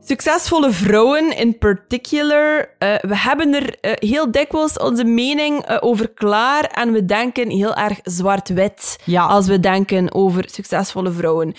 [0.05, 6.09] succesvolle vrouwen in particular, eh, we hebben er eh, heel dikwijls onze mening eh, over
[6.11, 9.25] klaar en we denken heel erg zwart-wit Ja.
[9.27, 11.55] als we denken over succesvolle vrouwen.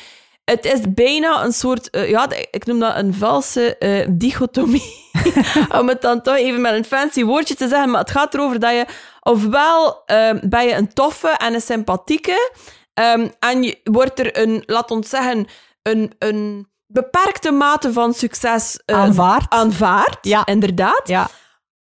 [0.46, 3.78] Het is bijna een soort, ja, ik noem dat een valse
[4.10, 5.02] dichotomie.
[5.80, 8.60] Om het dan toch even met een fancy woordje te zeggen, maar het gaat erover
[8.60, 8.86] dat je
[9.24, 12.52] ofwel ehm, ben je een toffe en een sympathieke,
[12.94, 15.48] ehm, en je wordt er een, laat ons zeggen,
[15.82, 19.52] een, een beperkte mate van succes eh, Aanvaard.
[19.54, 20.46] aanvaard, Ja.
[20.46, 21.08] inderdaad.
[21.08, 21.30] Ja.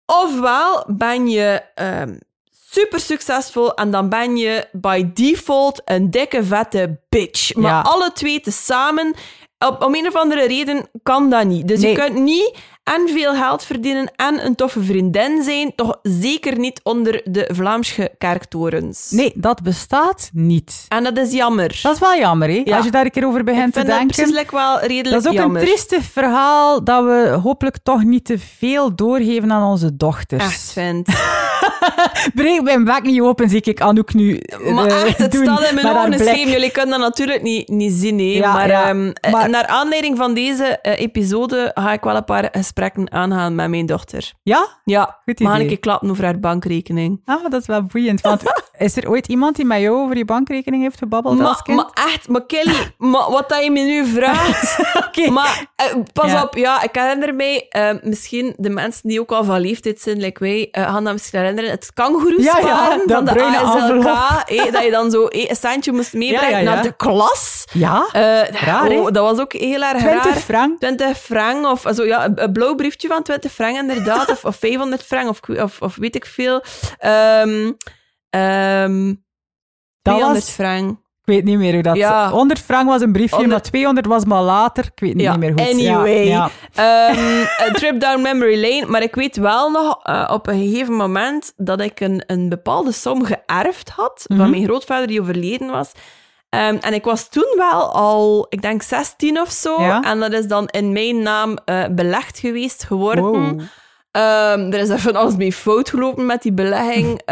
[0.07, 2.14] Ofwel ben je ehm,
[2.70, 7.55] super succesvol en dan ben je by default een dikke vette bitch.
[7.55, 7.81] Maar Ja.
[7.81, 9.14] alle twee tezamen,
[9.59, 11.68] op, om een of andere reden kan dat niet.
[11.68, 11.90] Dus Nee.
[11.90, 16.80] je kunt niet en veel geld verdienen en een toffe vriendin zijn, toch zeker niet
[16.82, 19.10] onder de Vlaamse kerktorens.
[19.10, 20.84] Nee, dat bestaat niet.
[20.88, 21.78] En dat is jammer.
[21.82, 22.62] Dat is wel jammer, hè?
[22.64, 22.76] Ja.
[22.76, 24.16] Als je daar een keer over begint te vind dat denken.
[24.16, 25.60] precies like wel redelijk Dat is ook jammer.
[25.60, 30.44] een trieste verhaal dat we hopelijk toch niet te veel doorgeven aan onze dochters.
[30.44, 31.08] Echt vind.
[32.34, 34.40] Breek mijn bek niet open, zie ik Anouk nu
[34.74, 36.48] Maar eh, echt, het doen staat in mijn ogen.
[36.50, 38.18] Jullie kunnen dat natuurlijk niet, niet zien.
[38.18, 38.24] Hè.
[38.24, 38.88] Ja, maar, ja.
[38.88, 43.12] ehm, eh, Maar- naar aanleiding van deze eh, episode ga ik wel een paar gesprekken
[43.12, 44.32] aangaan met mijn dochter.
[44.42, 44.66] Ja?
[44.84, 45.60] Ja, Goed idee.
[45.60, 47.20] een keer klappen over haar bankrekening.
[47.24, 48.20] Ah, dat is wel boeiend.
[48.20, 48.42] Want
[48.78, 51.76] is er ooit iemand die met jou over je bankrekening heeft gebabbeld als Maar, kind?
[51.76, 54.78] maar echt, maar Kelly, maar wat dat je me nu vraagt...
[55.06, 55.30] Oké.
[55.30, 56.42] Maar eh, pas Ja.
[56.42, 60.20] op, ja, ik herinner mij, eh, misschien de mensen die ook al van leeftijd zijn,
[60.20, 64.72] like wij, eh, gaan dat misschien herinneren, het kangoeroe Ja, ja, van de ASLK, eh,
[64.72, 67.64] dat je dan zo eh, een centje moest meebrengen Ja, naar de klas.
[67.72, 68.08] Ja?
[68.12, 68.98] Raar, hè?
[68.98, 70.35] oh, dat was ook heel erg 20 raar.
[70.35, 70.78] frank?
[70.80, 75.02] 20 frank, of zo, ja, een, blauw briefje van 20 frank inderdaad, of, of 500
[75.02, 76.62] frank, of, of, of weet ik veel.
[76.98, 77.72] Ehm
[80.02, 81.00] Dat 200 was- frank.
[81.24, 81.96] Ik weet niet meer hoe dat...
[81.96, 82.30] Ja.
[82.30, 84.85] 100 frank was een briefje, 100 maar 200 was maar later.
[84.85, 85.61] Ik weet niet Ja, meer goed.
[85.61, 86.26] anyway.
[86.26, 86.50] Ja.
[86.74, 88.87] Ehm, a trip down memory lane.
[88.87, 92.92] Maar ik weet wel nog eh, op een gegeven moment dat ik een, een bepaalde
[92.92, 94.40] som geërfd had Mhm.
[94.40, 95.90] van mijn grootvader die overleden was.
[96.48, 99.76] Ehm, en ik was toen wel al, ik denk 16 of zo.
[100.00, 103.24] En dat is dan in mijn naam eh, belegd geweest geworden.
[103.24, 103.61] Wow.
[104.11, 107.20] Ehm, er is even alles mee fout gelopen met die belegging.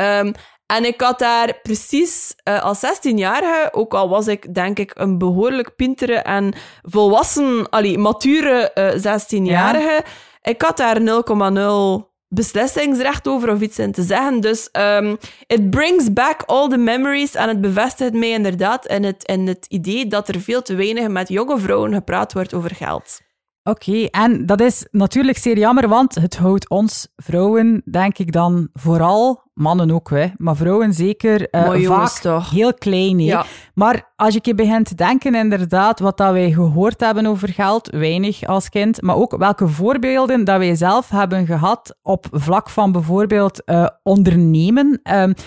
[0.70, 5.18] en ik had daar precies eh, als 16-jarige, ook al was ik denk ik een
[5.18, 6.52] behoorlijk pintere en
[6.83, 10.04] volwassen, allee, mature eh 16-jarige,
[10.42, 14.40] ik had daar 0,0 beslissingsrecht over of iets in te zeggen.
[14.40, 15.14] Dus ehm
[15.46, 19.66] it brings back all the memories en het bevestigt mij inderdaad in het, in het
[19.68, 23.20] idee dat er veel te weinig met jonge vrouwen gepraat wordt over geld.
[23.62, 28.68] Oké, en dat is natuurlijk zeer jammer, want het houdt ons vrouwen, denk ik dan
[28.72, 32.51] vooral, mannen ook, hè, maar vrouwen zeker, eh, jongens vaak toch.
[32.51, 33.18] heel klein.
[33.18, 33.44] Ja.
[33.75, 38.46] Maar als je begint te denken, inderdaad, wat dat wij gehoord hebben over geld, weinig
[38.46, 43.64] als kind, maar ook welke voorbeelden dat wij zelf hebben gehad op vlak van bijvoorbeeld
[43.64, 45.01] eh, ondernemen.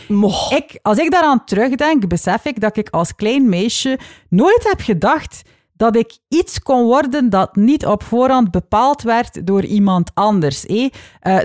[0.08, 0.52] Moch.
[0.52, 4.00] ik, als ik daaraan terugdenk, besef ik dat ik als klein meisje
[4.30, 5.42] nooit heb gedacht
[5.76, 10.66] dat ik iets kon worden dat niet op voorhand bepaald werd door iemand anders.
[10.66, 10.88] Eh,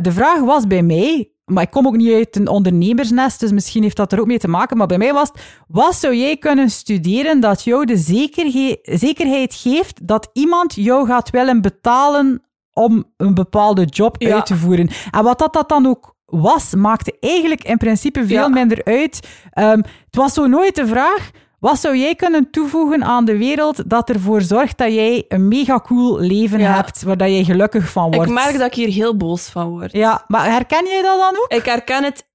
[0.01, 3.83] de vraag was bij mij, maar ik kom ook niet uit een ondernemersnest, dus misschien
[3.83, 6.37] heeft dat er ook mee te maken, maar bij mij was het, wat zou jij
[6.37, 13.05] kunnen studeren dat jou de zekerhe- zekerheid geeft dat iemand jou gaat willen betalen om
[13.17, 14.35] een bepaalde job Ja.
[14.35, 14.91] uit te voeren?
[15.11, 18.49] En wat dat, dat dan ook was, maakte eigenlijk in principe veel Ja.
[18.49, 19.29] minder uit.
[19.51, 21.31] Ehm, het was zo nooit de vraag...
[21.61, 25.81] Wat zou jij kunnen toevoegen aan de wereld dat ervoor zorgt dat jij een mega
[25.81, 26.75] cool leven Ja.
[26.75, 28.29] hebt, waar dat jij gelukkig van wordt?
[28.29, 29.93] Ik merk dat ik hier heel boos van word.
[29.93, 31.53] Ja, maar herken jij dat dan ook?
[31.53, 32.27] Ik herken het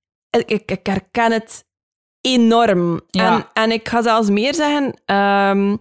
[0.46, 1.66] ik, ik, herken het
[2.22, 3.02] enorm.
[3.08, 3.36] Ja.
[3.36, 5.02] En, en ik ga zelfs meer zeggen...
[5.06, 5.78] ehm,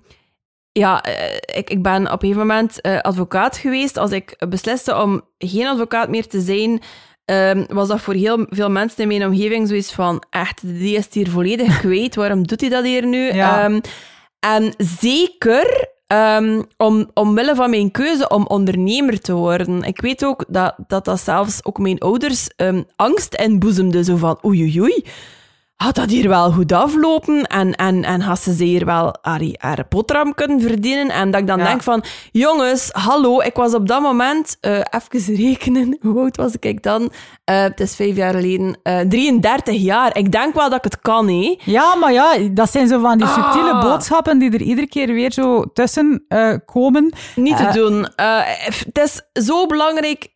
[0.72, 3.96] ja, eh, ik, ik ben op een gegeven moment eh, advocaat geweest.
[3.96, 6.80] Als ik besliste om geen advocaat meer te zijn,
[7.24, 11.06] ehm, was dat voor heel veel mensen in mijn omgeving zoiets van, echt, die is
[11.10, 12.14] hier volledig kwijt.
[12.14, 13.32] Waarom doet hij dat hier nu?
[13.34, 13.64] Ja.
[13.64, 13.80] Ehm,
[14.38, 19.82] en zeker ehm, om, omwille van mijn keuze om ondernemer te worden.
[19.82, 22.48] Ik weet ook dat dat, dat zelfs ook mijn ouders
[22.96, 24.04] angst inboezemde.
[24.04, 25.04] Zo van, oei, oei, oei.
[25.82, 27.42] Gaat dat hier wel goed aflopen?
[27.42, 31.08] En, en, en gaat ze hier wel haar, haar boterham kunnen verdienen?
[31.08, 31.64] En dat ik dan Ja.
[31.64, 36.52] denk van, jongens, hallo, ik was op dat moment, eh even rekenen, hoe oud was
[36.60, 37.12] ik dan?
[37.44, 40.16] Eh, het is vijf jaar geleden, eh 33 jaar.
[40.16, 41.58] Ik denk wel dat ik het kan, hé.
[41.64, 43.82] Ja, maar ja, dat zijn zo van die subtiele Ah.
[43.82, 47.12] boodschappen die er iedere keer weer zo tussen eh, komen.
[47.34, 48.06] Niet te Eh, doen.
[48.16, 50.28] Eh, het is zo belangrijk.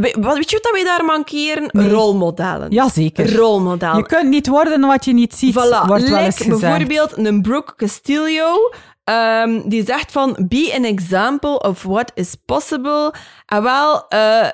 [0.00, 1.68] We- wat- Weet je wat wij daar mankeren?
[1.72, 1.88] Nee.
[1.90, 2.70] Rolmodellen.
[2.70, 3.36] Jazeker.
[3.36, 3.96] Rolmodellen.
[3.96, 6.48] Je kunt niet worden wat je niet ziet, Voilà, wordt gezegd.
[6.48, 8.72] bijvoorbeeld een Brooke Castillo,
[9.04, 13.14] ehm, die zegt van, be an example of what is possible.
[13.46, 14.48] En wel, eh,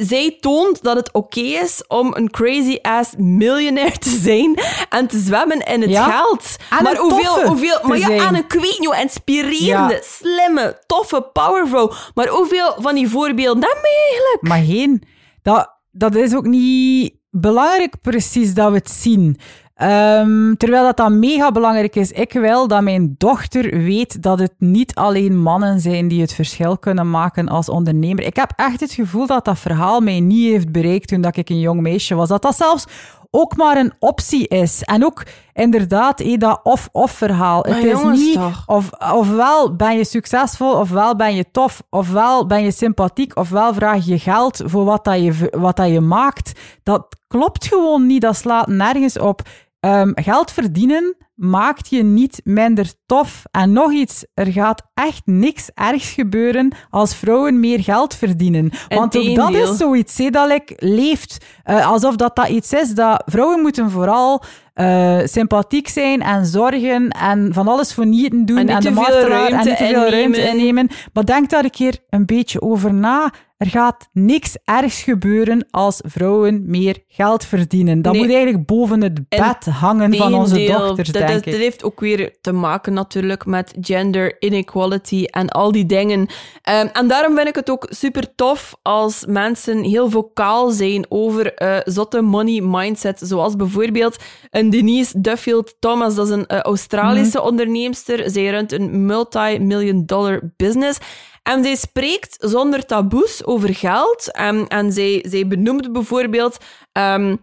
[0.00, 5.58] zij toont dat het oké is om een crazy-ass miljonair te zijn en te zwemmen
[5.58, 6.10] in het Ja.
[6.10, 6.56] geld.
[6.70, 10.00] En maar hoeveel, hoeveel, maar ja, en een ik weet niet hoe inspirerende, Ja.
[10.02, 11.92] slimme, toffe powervrouw.
[12.14, 14.42] Maar hoeveel van die voorbeelden hebben we eigenlijk?
[14.42, 15.02] Maar geen.
[15.42, 19.38] Dat, dat is ook niet belangrijk precies dat we het zien.
[19.76, 22.10] Ehm, terwijl dat dan mega belangrijk is.
[22.10, 26.78] Ik wil dat mijn dochter weet dat het niet alleen mannen zijn die het verschil
[26.78, 28.24] kunnen maken als ondernemer.
[28.24, 31.48] Ik heb echt het gevoel dat dat verhaal mij niet heeft bereikt toen dat ik
[31.48, 32.28] een jong meisje was.
[32.28, 32.86] Dat dat zelfs
[33.30, 34.82] ook maar een optie is.
[34.82, 37.64] En ook inderdaad eh, dat of-of verhaal.
[37.68, 38.62] Maar het is niet toch.
[38.66, 44.06] of, ofwel ben je succesvol, ofwel ben je tof, ofwel ben je sympathiek, ofwel vraag
[44.06, 46.60] je geld voor wat, dat je, wat dat je maakt.
[46.82, 49.42] Dat klopt gewoon niet, dat slaat nergens op.
[49.86, 53.42] Ehm, geld verdienen maakt je niet minder tof.
[53.50, 58.70] En nog iets, er gaat echt niks ergs gebeuren als vrouwen meer geld verdienen.
[58.88, 61.44] Want ook dat is zoiets hè, dat like, leeft.
[61.62, 64.42] Eh, alsof dat, dat iets is dat vrouwen moeten vooral
[64.76, 68.94] eh, sympathiek zijn en zorgen en van alles voor nieten doen En en de en
[68.94, 70.88] niet te veel ruimte innemen.
[71.12, 73.32] Maar denk daar een keer een beetje over na.
[73.56, 78.02] Er gaat niks ergs gebeuren als vrouwen meer geld verdienen.
[78.02, 78.22] Dat Nee.
[78.22, 81.44] moet eigenlijk boven het bed hangen van onze dochters, dat, ik.
[81.44, 86.26] dat heeft ook weer te maken natuurlijk met gender inequality en al die dingen.
[86.62, 91.54] Ehm, en daarom vind ik het ook super tof als mensen heel vocaal zijn over
[91.54, 93.20] eh, zotte money mindset.
[93.24, 94.16] Zoals bijvoorbeeld
[94.50, 97.46] een Denise Duffield Thomas, dat is een eh, Australische Mhm.
[97.46, 98.30] onderneemster.
[98.30, 100.98] Zij runt een multi-million dollar business.
[101.42, 104.32] En zij spreekt zonder taboes over geld.
[104.32, 106.56] En, en zij, zij benoemt bijvoorbeeld...
[106.92, 107.34] ehm, eh,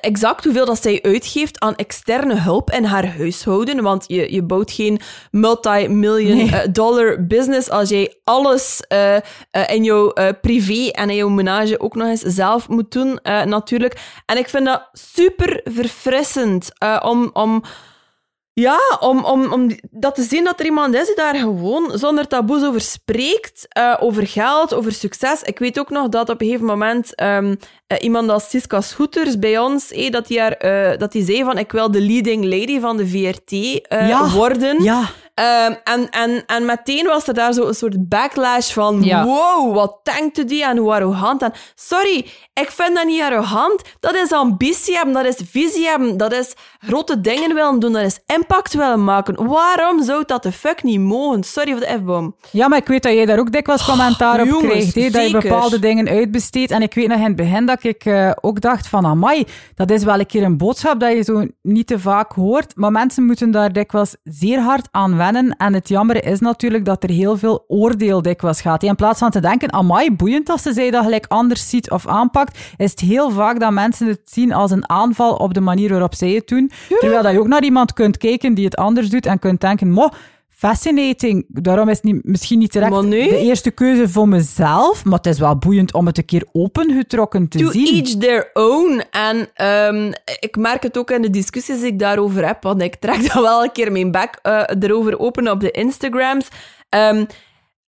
[0.00, 3.82] exact hoeveel dat zij uitgeeft aan externe hulp in haar huishouden.
[3.82, 6.50] Want je, je bouwt geen multi-million Nee.
[6.50, 9.22] eh, dollar business als jij alles eh, eh,
[9.66, 13.42] in jouw eh, privé en in jouw menage ook nog eens zelf moet doen, eh,
[13.44, 14.00] natuurlijk.
[14.26, 17.30] En ik vind dat super verfrissend eh, om...
[17.32, 17.62] om
[18.60, 22.26] ja, om, om, om dat te zien dat er iemand is die daar gewoon zonder
[22.26, 23.66] taboes over spreekt.
[23.68, 25.42] eh, over geld, over succes.
[25.42, 27.54] Ik weet ook nog dat op een gegeven moment ehm,
[27.86, 30.58] eh, iemand als Siska Scooters bij ons, eh, dat, die haar,
[30.98, 33.50] dat die zei van ik wil de leading lady van de VRT
[33.88, 34.30] Ja.
[34.30, 34.82] worden.
[34.82, 35.02] Ja,
[35.38, 39.24] Ehm, en, en, en meteen was er daar zo een soort backlash van Ja.
[39.24, 41.42] wow, wat denkt u die en hoe arrogant.
[41.42, 43.82] En sorry, ik vind dat niet arrogant.
[44.00, 48.02] Dat is ambitie hebben, dat is visie hebben, dat is grote dingen willen doen, dat
[48.02, 49.46] is impact willen maken.
[49.46, 51.42] Waarom zou dat de fuck niet mogen?
[51.44, 52.34] Sorry voor de F-bom.
[52.50, 55.38] Ja, maar ik weet dat jij daar ook dikwijls commentaar op jongens, hè, dat je
[55.40, 56.70] bepaalde dingen uitbesteedt.
[56.70, 59.06] En ik weet nog in het begin dat ik eh, ook dacht van...
[59.06, 62.76] Amai, dat is wel een keer een boodschap dat je zo niet te vaak hoort.
[62.76, 65.56] Maar mensen moeten daar dikwijls zeer hard aan wennen.
[65.56, 68.82] En het jammer is natuurlijk dat er heel veel oordeel dikwijls gaat.
[68.82, 72.06] In plaats van te denken, amai, boeiend als ze zij dat gelijk anders ziet of
[72.06, 75.90] aanpakt, is het heel vaak dat mensen het zien als een aanval op de manier
[75.90, 76.70] waarop zij het doen.
[77.00, 79.90] Terwijl dat je ook naar iemand kunt kijken die het anders doet en kunt denken,
[79.90, 80.08] mo,
[80.58, 81.44] fascinating.
[81.48, 83.28] Daarom is het niet, misschien niet direct nee.
[83.28, 87.48] de eerste keuze voor mezelf, maar het is wel boeiend om het een keer opengetrokken
[87.48, 87.96] te To zien.
[87.96, 89.02] each their own.
[89.10, 92.96] En ehm, ik merk het ook in de discussies die ik daarover heb, want ik
[92.96, 96.48] trek dan wel een keer mijn bek eh, erover open op de Instagrams.
[96.88, 97.24] Ehm,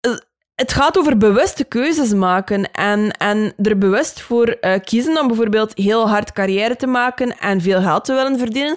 [0.01, 0.11] eh,
[0.55, 5.71] het gaat over bewuste keuzes maken en, en er bewust voor eh, kiezen om bijvoorbeeld
[5.75, 8.75] heel hard carrière te maken en veel geld te willen verdienen.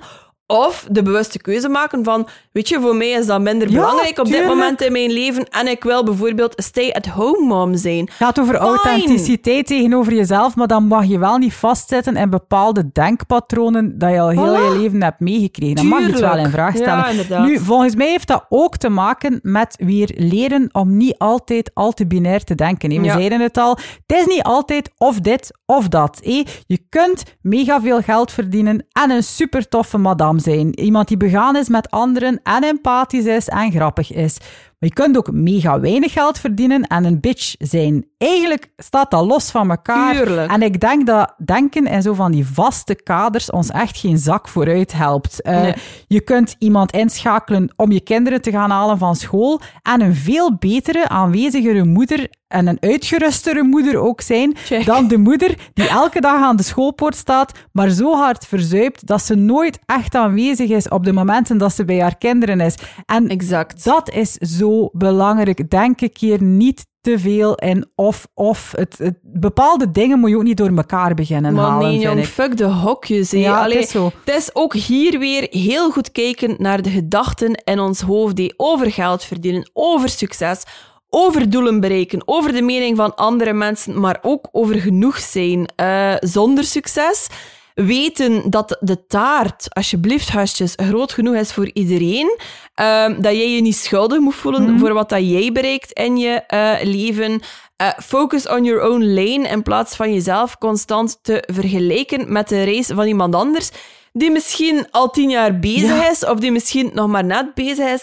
[0.51, 4.19] Of de bewuste keuze maken van, weet je, voor mij is dat minder Ja, belangrijk
[4.19, 8.05] op dit moment in mijn leven en ik wil bijvoorbeeld stay-at-home mom zijn.
[8.05, 8.67] Het gaat over Fine.
[8.69, 14.21] authenticiteit tegenover jezelf, maar dan mag je wel niet vastzitten in bepaalde denkpatronen dat je
[14.21, 14.73] al heel Voilà.
[14.73, 15.77] je leven hebt meegekregen.
[15.77, 17.47] Dan mag je het wel in vraag stellen.
[17.47, 21.93] nu, volgens mij heeft dat ook te maken met weer leren om niet altijd al
[21.93, 22.89] te binair te denken.
[22.89, 23.13] We Ja.
[23.13, 23.71] zeiden het al,
[24.07, 26.19] het is niet altijd of dit of dat.
[26.67, 30.81] Je kunt mega veel geld verdienen en een super toffe madame zijn.
[30.81, 34.37] Iemand die begaan is met anderen en empathisch is en grappig is.
[34.79, 38.07] Maar je kunt ook mega weinig geld verdienen en een bitch zijn.
[38.19, 40.15] Eigenlijk staat dat los van elkaar.
[40.15, 40.51] Tuurlijk.
[40.51, 44.49] En ik denk dat denken in zo van die vaste kaders ons echt geen zak
[44.49, 45.43] vooruit helpt.
[45.43, 45.75] Eh, Nee.
[46.07, 50.57] Je kunt iemand inschakelen om je kinderen te gaan halen van school en een veel
[50.59, 54.85] betere, aanwezigere moeder en een uitgerustere moeder ook zijn Check.
[54.87, 59.23] dan de moeder die elke dag aan de schoolpoort staat, maar zo hard verzuipt dat
[59.23, 62.75] ze nooit echt aanwezig is op de momenten dat ze bij haar kinderen is.
[63.07, 63.85] En Exact.
[63.85, 65.71] dat is zo belangrijk.
[65.71, 68.73] Denk een keer niet te veel in of-of.
[68.77, 72.19] Het, het- bepaalde dingen moet je ook niet door elkaar beginnen Maar halen, nee, jong,
[72.19, 72.25] ik.
[72.25, 73.31] fuck de hokjes.
[73.31, 74.11] Ja, het Allee, is zo.
[74.25, 78.55] Het is ook hier weer heel goed kijken naar de gedachten in ons hoofd die
[78.57, 80.63] over geld verdienen, over succes,
[81.11, 86.15] over doelen bereiken, over de mening van andere mensen, maar ook over genoeg zijn eh,
[86.19, 87.27] zonder succes.
[87.75, 92.39] Weten dat de taart, alsjeblieft, gastjes, groot genoeg is voor iedereen.
[92.75, 96.43] Ehm, dat jij je niet schuldig moet voelen voor wat dat jij bereikt in je
[96.47, 97.41] eh, leven.
[97.77, 102.65] Eh, focus on your own lane in plaats van jezelf constant te vergelijken met de
[102.65, 103.71] race van iemand anders
[104.13, 106.11] die misschien al tien jaar bezig Ja.
[106.11, 108.03] is of die misschien nog maar net bezig is.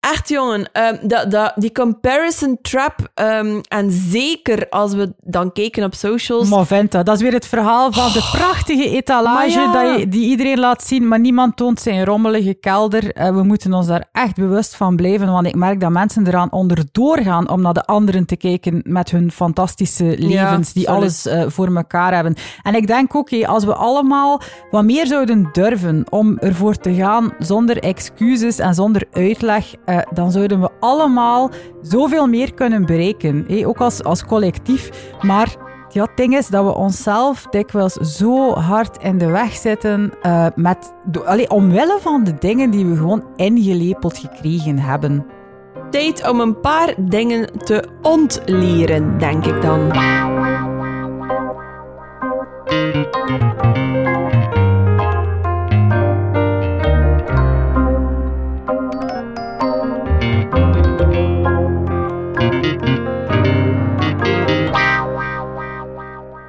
[0.00, 5.84] Echt, jongen, ehm, dat, dat, die comparison trap, ehm, en zeker als we dan kijken
[5.84, 9.72] op socials, Maar dat, is weer het verhaal van de prachtige etalage Maar ja.
[9.72, 13.12] dat je, die iedereen laat zien, maar niemand toont zijn rommelige kelder.
[13.12, 16.52] En we moeten ons daar echt bewust van blijven, want ik merk dat mensen eraan
[16.52, 21.44] onderdoor gaan om naar de anderen te kijken met hun fantastische levens, die alles eh,
[21.46, 22.34] voor elkaar hebben.
[22.62, 27.32] En ik denk ook, als we allemaal wat meer zouden durven om ervoor te gaan
[27.38, 31.50] zonder excuses en zonder uitleg, eh, dan zouden we allemaal
[31.82, 33.46] zoveel meer kunnen bereiken.
[33.64, 35.12] ook als, als collectief.
[35.22, 35.56] Maar
[35.88, 40.46] ja, het ding is dat we onszelf dikwijls zo hard in de weg zitten eh,
[40.54, 40.92] met,
[41.24, 45.26] allee, omwille van de dingen die we gewoon ingelepeld gekregen hebben.
[45.90, 49.92] tijd om een paar dingen te ontleren, denk ik dan.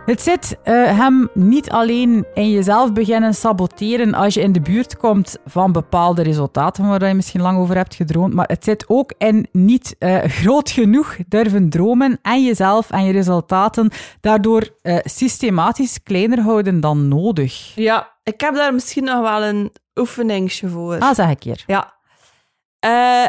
[0.10, 4.98] Het zit eh, hem niet alleen in jezelf beginnen saboteren als je in de buurt
[4.98, 9.14] komt van bepaalde resultaten waar je misschien lang over hebt gedroomd, maar het zit ook
[9.18, 13.92] in niet eh, groot genoeg durven dromen en jezelf en je resultaten
[14.22, 17.72] daardoor eh, systematisch kleiner houden dan nodig.
[17.76, 21.00] Ja, ik heb daar misschien nog wel een oefeningsje voor.
[21.00, 21.64] Ah, zeg ik hier.
[21.68, 21.98] Ja.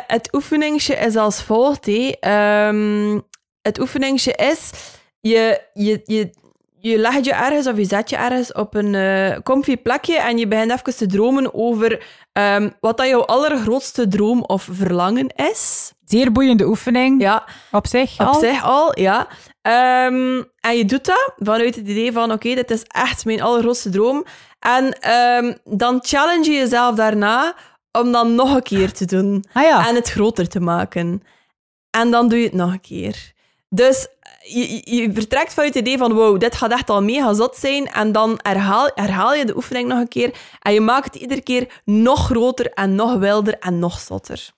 [0.06, 1.86] Het oefeningsje is als volgt.
[1.86, 2.12] hé.
[2.20, 3.20] Ehm,
[3.62, 4.70] het oefeningsje is,
[5.20, 6.30] je, je, je,
[6.80, 10.38] je legt je ergens of je zet je ergens op een eh comfy plekje en
[10.38, 15.92] je begint even te dromen over ehm, wat dat jouw allergrootste droom of verlangen is.
[16.04, 18.34] Zeer boeiende oefening Ja, op zich op al.
[18.34, 19.26] zich al, ja.
[19.62, 23.90] Ehm, en je doet dat vanuit het idee van, oké, dit is echt mijn allergrootste
[23.90, 24.24] droom.
[24.60, 27.54] En ehm, dan challenge je jezelf daarna
[27.92, 29.44] om dan nog een keer te doen.
[29.52, 29.88] Ah ja.
[29.88, 31.22] En het groter te maken.
[31.90, 33.32] En dan doe je het nog een keer.
[33.68, 34.08] Dus
[34.84, 37.86] je, vertrekt vanuit het idee van, wow, dit gaat echt al mega zot zijn.
[37.86, 40.34] En dan herhaal, herhaal je de oefening nog een keer.
[40.60, 44.50] En je maakt het iedere keer nog groter en nog wilder en nog zotter.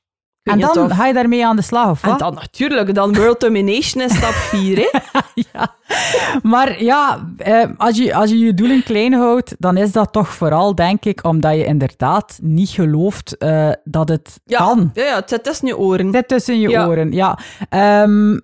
[0.42, 2.18] En dan ga je daarmee aan de slag, of en wat?
[2.18, 4.76] dan natuurlijk, dan World Domination is stap 4.
[4.78, 4.88] Hè?
[5.52, 5.74] ja.
[6.42, 10.28] Maar ja, eh, als, je, als je je doelen klein houdt, dan is dat toch
[10.28, 14.90] vooral, denk ik, omdat je inderdaad niet gelooft eh, dat het Ja, kan.
[14.94, 16.10] ja, ja, het zit tussen je oren.
[16.10, 16.86] Dit tussen je Ja.
[16.86, 17.38] oren, ja.
[17.68, 18.38] Ehm,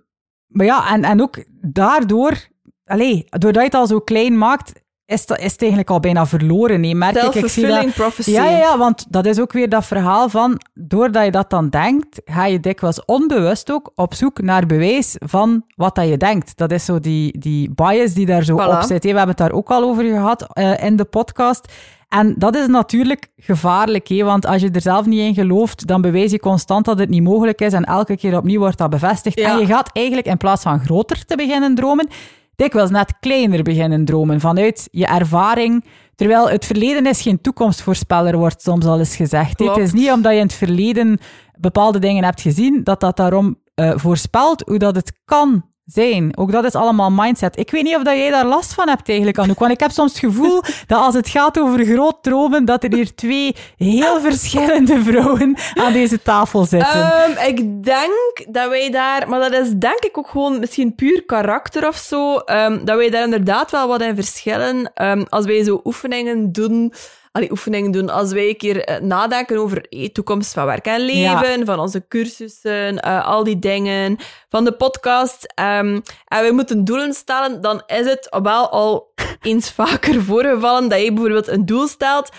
[0.49, 2.49] maar ja, en, en ook daardoor,
[2.85, 4.73] allee, doordat je het al zo klein maakt,
[5.07, 6.81] is, dat, is het eigenlijk al bijna verloren.
[6.81, 8.31] Nee, merk ik, ik zie dat, Self-fulfilling prophecy.
[8.31, 11.69] ja, ja, ja, want dat is ook weer dat verhaal van, doordat je dat dan
[11.69, 16.57] denkt, ga je dikwijls onbewust ook op zoek naar bewijs van wat dat je denkt.
[16.57, 18.77] Dat is zo die, die bias die daar zo Voilà.
[18.77, 19.03] op zit.
[19.03, 21.73] We hebben het daar ook al over gehad eh, in de podcast.
[22.09, 24.25] En dat is natuurlijk gevaarlijk, hè?
[24.25, 27.23] want als je er zelf niet in gelooft, dan bewijs je constant dat het niet
[27.23, 29.39] mogelijk is en elke keer opnieuw wordt dat bevestigd.
[29.39, 29.53] Ja.
[29.53, 32.09] En je gaat eigenlijk in plaats van groter te beginnen dromen,
[32.57, 35.85] dikwijls net kleiner beginnen dromen vanuit je ervaring
[36.19, 39.59] Terwijl het verleden is geen toekomstvoorspeller, wordt soms al eens gezegd.
[39.59, 41.19] Het is niet omdat je in het verleden
[41.59, 46.37] bepaalde dingen hebt gezien, dat dat daarom eh, voorspelt hoe dat het kan zijn.
[46.37, 47.59] Ook dat is allemaal mindset.
[47.59, 49.59] Ik weet niet of dat jij daar last van hebt eigenlijk, Anouk.
[49.59, 52.95] Want ik heb soms het gevoel dat als het gaat over groot dromen, dat er
[52.95, 57.13] hier twee heel verschillende vrouwen aan deze tafel zitten.
[57.13, 61.25] Ehm, ik denk dat wij daar, maar dat is denk ik ook gewoon misschien puur
[61.25, 64.91] karakter of zo, ehm, dat wij daar inderdaad wel wat in verschillen.
[64.95, 66.93] Ehm, als wij zo oefeningen doen,
[67.39, 71.01] allee, oefeningen doen, als wij een keer eh, nadenken over eh, toekomst van werk en
[71.01, 74.17] leven, van onze cursussen, eh, al die dingen,
[74.49, 79.13] van de podcast, ehm, en wij moeten doelen stellen, dan is het wel al
[79.43, 82.31] eens vaker voorgevallen dat je bijvoorbeeld een doel stelt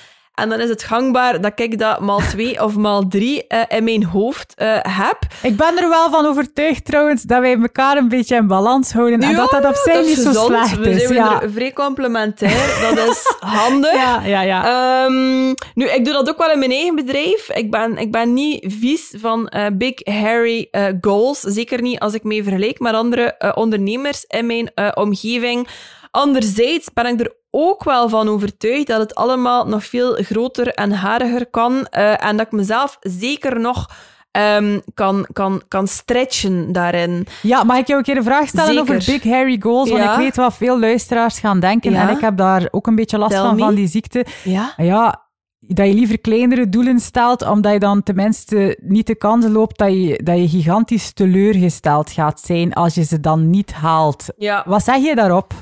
[0.42, 3.84] en dan is het gangbaar dat ik dat maal twee of maal drie eh, in
[3.84, 5.18] mijn hoofd eh, heb.
[5.44, 9.20] Ik ben er wel van overtuigd trouwens dat wij elkaar een beetje in balans houden
[9.22, 11.02] en dat dat op zich niet zo slecht We is.
[11.02, 11.42] zijn Ja.
[11.42, 12.94] er vrij complementair.
[12.96, 13.94] Dat is handig.
[13.94, 14.64] Ja, ja, ja.
[15.06, 17.50] Ehm, nu, ik doe dat ook wel in mijn eigen bedrijf.
[17.50, 20.68] Ik ben, ik ben niet vies van eh, big, hairy
[21.02, 21.40] goals.
[21.40, 25.68] Zeker niet als ik me vergelijk met andere ondernemers in mijn omgeving.
[26.12, 30.92] Anderzijds ben ik er ook wel van overtuigd dat het allemaal nog veel groter en
[30.92, 31.86] hariger kan.
[31.88, 33.90] eh, en dat ik mezelf zeker nog
[34.32, 37.28] ehm, kan, kan, kan stretchen daarin.
[37.42, 38.82] Ja, mag ik jou een keer een vraag stellen Zeker.
[38.96, 39.90] over Big Hairy Goals?
[39.90, 40.12] Want Ja.
[40.12, 42.08] ik weet wat veel luisteraars gaan denken Ja.
[42.10, 43.62] en ik heb daar ook een beetje last Tell van, me.
[43.62, 44.26] van die ziekte.
[44.44, 44.74] Ja?
[44.78, 45.28] Ja,
[45.60, 49.92] dat je liever kleinere doelen stelt, omdat je dan tenminste niet de kans loopt dat
[49.92, 54.26] je, dat je gigantisch teleurgesteld gaat zijn als je ze dan niet haalt.
[54.38, 54.64] Ja.
[54.68, 55.54] Wat zeg je daarop?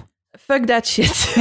[0.48, 1.36] Fuck that shit.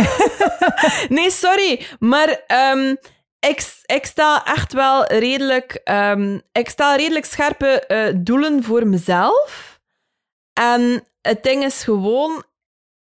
[1.17, 1.87] nee, sorry.
[1.99, 2.95] Maar ehm,
[3.41, 5.81] ik, ik sta echt wel redelijk...
[5.85, 9.81] ehm, ik sta redelijk scherpe eh, doelen voor mezelf.
[10.53, 12.45] En het ding is gewoon...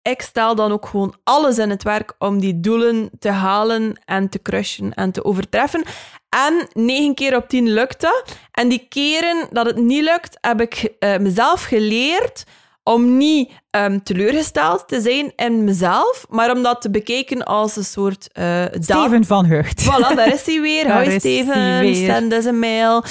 [0.01, 4.29] Ik stel dan ook gewoon alles in het werk om die doelen te halen en
[4.29, 5.83] te crushen en te overtreffen.
[6.29, 8.37] En negen keer op tien lukt dat.
[8.51, 12.43] En die keren dat het niet lukt, heb ik eh, mezelf geleerd
[12.83, 17.83] om niet ehm, teleurgesteld te zijn in mezelf, maar om dat te bekijken als een
[17.83, 19.81] soort uh, Steven van Hucht.
[19.83, 20.91] Voilà, daar is hij weer.
[20.93, 22.11] Hoi is Steven, weer.
[22.13, 23.03] send us een mail.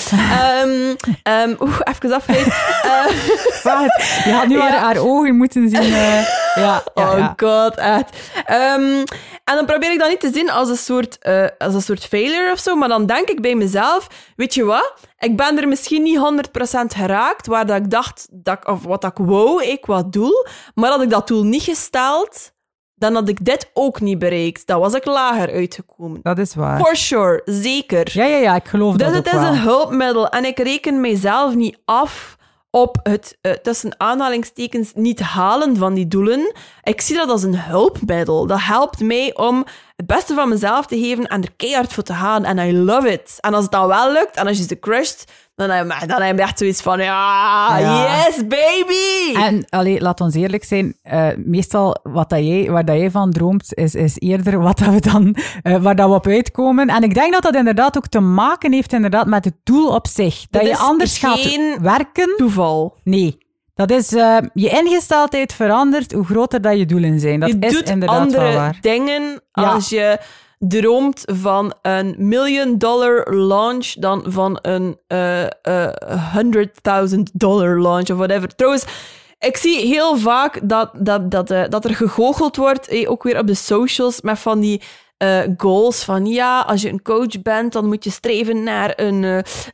[0.63, 0.71] um,
[1.33, 2.47] um, Oeh, even afgeleid.
[3.65, 3.87] Uh,
[4.25, 4.61] je had nu Ja.
[4.71, 5.81] haar, haar ogen moeten zien.
[5.81, 6.23] eh,
[6.55, 8.17] ja, ja, oh god, echt.
[9.45, 12.05] En dan probeer ik dat niet te zien als een, soort, eh, als een soort
[12.05, 14.07] failure of zo, maar dan denk ik bij mezelf,
[14.37, 14.93] weet je wat?
[15.19, 19.05] Ik ben er misschien niet 100% geraakt waar dat ik dacht, dat ik, of wat
[19.05, 22.53] ik wou, ik wat doel, maar had ik dat doel niet gesteld,
[22.95, 24.67] dan had ik dit ook niet bereikt.
[24.67, 26.21] Dan was ik lager uitgekomen.
[26.23, 26.81] Dat is waar.
[26.81, 28.11] For sure, zeker.
[28.13, 29.49] Ja, ja, ja, ik geloof Dus dat het ook is wel.
[29.49, 32.39] een hulpmiddel en ik reken mijzelf niet af
[32.71, 36.53] op het eh, tussen aanhalingstekens niet halen van die doelen.
[36.83, 38.47] Ik zie dat als een hulpmiddel.
[38.47, 39.65] Dat helpt mij om
[40.01, 42.45] het beste van mezelf te geven en er keihard voor te gaan.
[42.45, 43.37] En I love it.
[43.41, 46.23] En als het dan wel lukt en als je ze crusht, dan heb je, dan
[46.23, 48.17] heb je echt zoiets van ja, Ja.
[48.27, 49.39] yes baby!
[49.39, 53.31] En allee, laat ons eerlijk zijn, eh, meestal wat dat jij, waar dat jij van
[53.31, 56.89] droomt, is, is eerder wat dat we dan, eh, waar dat we op uitkomen.
[56.89, 60.07] En ik denk dat dat inderdaad ook te maken heeft inderdaad met het doel op
[60.07, 60.41] zich.
[60.51, 62.35] Dat, Dat je anders gaat werken.
[62.37, 62.97] Toeval.
[63.05, 63.49] Nee.
[63.81, 67.41] Dat is, eh, je ingesteldheid verandert hoe groter dat je doelen zijn.
[67.41, 68.79] Dat je is doet inderdaad andere waar.
[68.81, 69.23] dingen
[69.53, 69.73] Ja.
[69.73, 70.19] als je
[70.59, 76.81] droomt van een million dollar launch dan van een eh, eh, hundred
[77.33, 78.55] dollar launch of whatever.
[78.55, 78.85] Trouwens,
[79.39, 83.47] ik zie heel vaak dat, dat, dat, dat er gegoocheld wordt, eh, ook weer op
[83.47, 84.83] de socials, met van die
[85.21, 89.25] eh, goals van ja, als je een coach bent, dan moet je streven naar een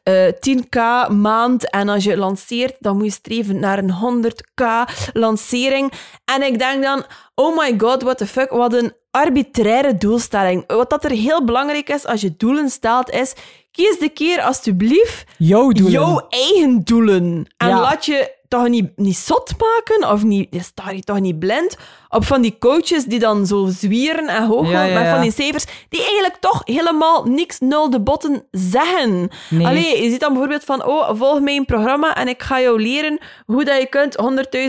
[0.02, 4.64] eh, eh, 10k maand en als je lanceert, dan moet je streven naar een 100k
[5.12, 5.92] lancering.
[6.24, 10.64] En ik denk dan, oh my god, what the fuck, wat een arbitraire doelstelling.
[10.66, 13.34] Wat dat er heel belangrijk is als je doelen stelt, is
[13.72, 15.92] kies de keer alsjeblieft Jouw doelen.
[15.92, 17.46] jouw eigen doelen.
[17.56, 17.80] En Ja.
[17.80, 21.76] laat je toch niet, niet zot maken, of niet, je staat je toch niet blind
[22.08, 25.12] op van die coaches die dan zo zwieren en hoog Ja, ja, met ja.
[25.12, 29.30] van die cijfers, die eigenlijk toch helemaal niks nul de botten zeggen.
[29.50, 29.66] Nee.
[29.66, 33.18] Allee, je ziet dan bijvoorbeeld van, oh, volg mijn programma en ik ga jou leren
[33.46, 34.16] hoe dat je kunt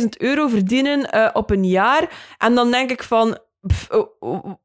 [0.01, 2.09] 100.000 euro verdienen eh, op een jaar.
[2.37, 3.37] En dan denk ik van,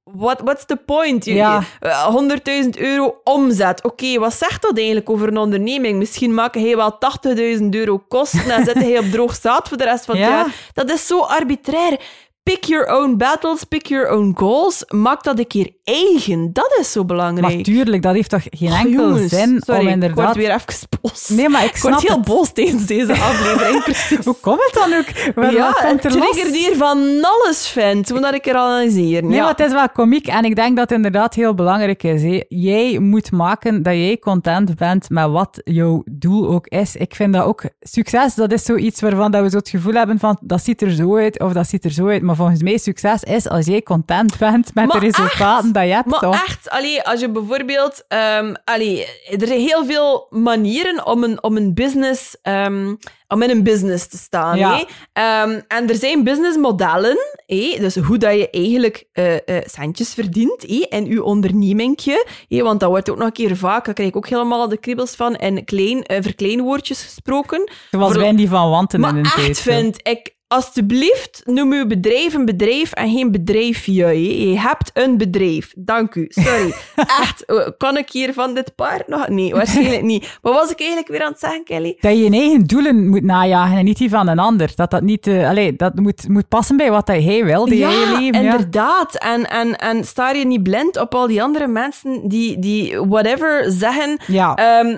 [0.05, 1.25] what, what's the point?
[1.25, 1.63] Ja.
[1.81, 3.85] je- eh, 100.000 euro omzet.
[3.85, 5.99] Oké, wat zegt dat eigenlijk over een onderneming?
[5.99, 9.85] Misschien maken hij wel 80.000 euro kosten en zet hij op droog zaad voor de
[9.85, 10.31] rest van het Ja.
[10.31, 10.55] jaar.
[10.73, 12.01] Dat is zo arbitrair.
[12.43, 14.85] Pick your own battles, pick your own goals.
[14.89, 16.53] Maak dat een keer eigen.
[16.53, 17.57] Dat is zo belangrijk.
[17.57, 20.25] Natuurlijk, dat heeft toch geen Oh, enkel jongens, zin sorry, om Ik inderdaad...
[20.25, 21.29] word weer even boos.
[21.29, 23.85] Nee, maar ik Ik word snap heel boos tijdens deze aflevering.
[23.93, 24.25] precies.
[24.25, 25.35] Hoe komt het dan ook?
[25.35, 28.11] Wat, ja, komt er triggert hier van alles, vent.
[28.11, 29.29] Moet dat ik er analyseren.
[29.29, 29.41] Nee, ja.
[29.43, 32.23] maar het is wel komiek en ik denk dat het inderdaad heel belangrijk is.
[32.23, 32.43] hè.
[32.49, 36.97] Jij moet maken dat jij content bent met wat jouw doel ook is.
[36.97, 40.19] Ik vind dat ook succes, dat is zoiets waarvan dat we zo het gevoel hebben
[40.19, 42.23] van dat ziet er zo uit of dat ziet er zo uit.
[42.23, 45.93] Maar volgens mij succes is als jij content bent met Maar de resultaten dat je
[45.93, 46.07] hebt.
[46.09, 46.35] Maar toch?
[46.35, 48.05] echt, allee, als je bijvoorbeeld...
[48.09, 49.07] ehm, allee,
[49.39, 52.37] er zijn heel veel manieren om een, om een business...
[52.43, 52.95] ehm,
[53.29, 54.59] om in een business te staan.
[54.59, 54.77] Ja.
[54.77, 54.83] hè.
[55.13, 57.17] Ehm, en er zijn businessmodellen,
[57.47, 62.27] hè, dus hoe dat je eigenlijk eh, eh, centjes verdient hè, in je ondernemingje.
[62.49, 64.77] hè, want dat wordt ook nog een keer vaak, daar krijg ik ook helemaal de
[64.79, 67.71] kriebels van, in klein, eh, verkleinwoordjes gesproken.
[67.91, 69.49] Zoals voor- wij die van Wanten Maar in een tijd.
[69.49, 74.05] echt vind ik, alstublieft, noem uw bedrijf een bedrijf en geen bedrijfje.
[74.05, 74.11] hè.
[74.11, 75.73] Je hebt een bedrijf.
[75.77, 76.27] Dank u.
[76.29, 76.73] Sorry.
[77.23, 77.45] echt.
[77.77, 79.29] Kan ik hier van dit paard nog?
[79.29, 80.39] Nee, waarschijnlijk niet.
[80.43, 81.97] Wat was ik eigenlijk weer aan het zeggen, Kelly?
[82.01, 84.73] Dat je je eigen doelen moet najagen en niet die van een ander.
[84.75, 85.29] Dat dat niet...
[85.29, 88.23] allee, dat moet, moet passen bij wat hij wil, die ja, leven.
[88.23, 88.41] Ja.
[88.41, 89.15] inderdaad.
[89.15, 93.71] En, en, en sta je niet blind op al die andere mensen die, die whatever
[93.71, 94.19] zeggen.
[94.27, 94.55] Ja.
[94.55, 94.97] Ehm,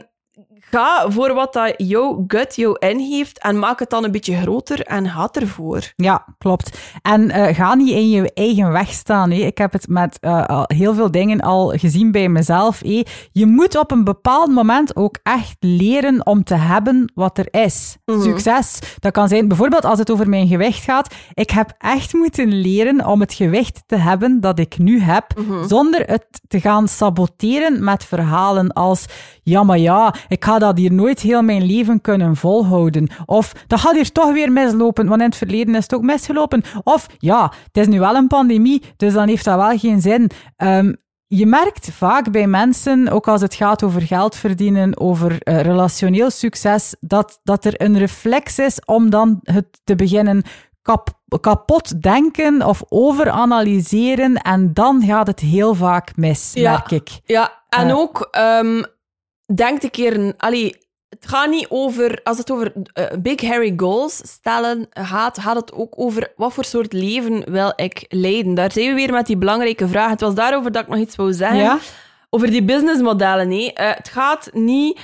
[0.75, 4.81] ga voor wat dat jouw gut jou ingeeft en maak het dan een beetje groter
[4.81, 5.93] en ga ervoor.
[5.97, 6.79] Ja, klopt.
[7.03, 9.33] En eh, ga niet in je eigen weg staan.
[9.33, 12.81] Ik heb het met eh, al heel veel dingen al gezien bij mezelf.
[13.33, 17.97] Je moet op een bepaald moment ook echt leren om te hebben wat er is.
[18.07, 18.79] Succes.
[18.99, 21.14] Dat kan zijn, bijvoorbeeld als het over mijn gewicht gaat.
[21.35, 25.27] Ik heb echt moeten leren om het gewicht te hebben dat ik nu heb,
[25.66, 29.07] zonder het te gaan saboteren met verhalen als
[29.45, 33.09] ja, maar ja, ik ga dat hier nooit heel mijn leven kunnen volhouden.
[33.27, 36.62] Of dat gaat hier toch weer mislopen, want in het verleden is het ook misgelopen.
[36.83, 40.31] Of ja, het is nu wel een pandemie, dus dan heeft dat wel geen zin.
[40.57, 40.93] Ehm,
[41.27, 46.31] je merkt vaak bij mensen, ook als het gaat over geld verdienen, over eh, relationeel
[46.31, 50.43] succes, dat, dat er een reflex is om dan het te beginnen
[50.83, 51.09] kap,
[51.41, 54.35] kapot denken of overanalyseren.
[54.37, 56.71] En dan gaat het heel vaak mis, Ja.
[56.71, 57.21] merk ik.
[57.25, 57.97] Ja, en Eh.
[57.97, 58.83] ook, ehm,
[59.55, 60.76] denk een keer, een- allee,
[61.09, 65.72] het gaat niet over, als het over eh, big hairy goals stellen gaat, gaat het
[65.72, 68.55] ook over wat voor soort leven wil ik leiden.
[68.55, 70.11] Daar zijn we weer met die belangrijke vraag.
[70.11, 71.59] Het was daarover dat ik nog iets wou zeggen.
[71.59, 71.78] Ja?
[72.30, 73.49] Over die businessmodellen.
[73.49, 73.72] Nee.
[73.72, 75.01] Eh, het gaat niet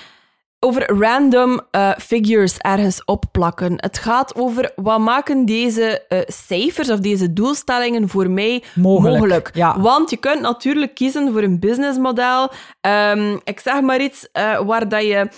[0.63, 3.73] over random eh, figures ergens opplakken.
[3.77, 9.51] Het gaat over wat maken deze eh, cijfers of deze doelstellingen voor mij Mogelijk, mogelijk.
[9.55, 9.81] ja.
[9.81, 12.51] Want je kunt natuurlijk kiezen voor een businessmodel.
[12.81, 15.29] Ehm, ik zeg maar iets eh, waar dat je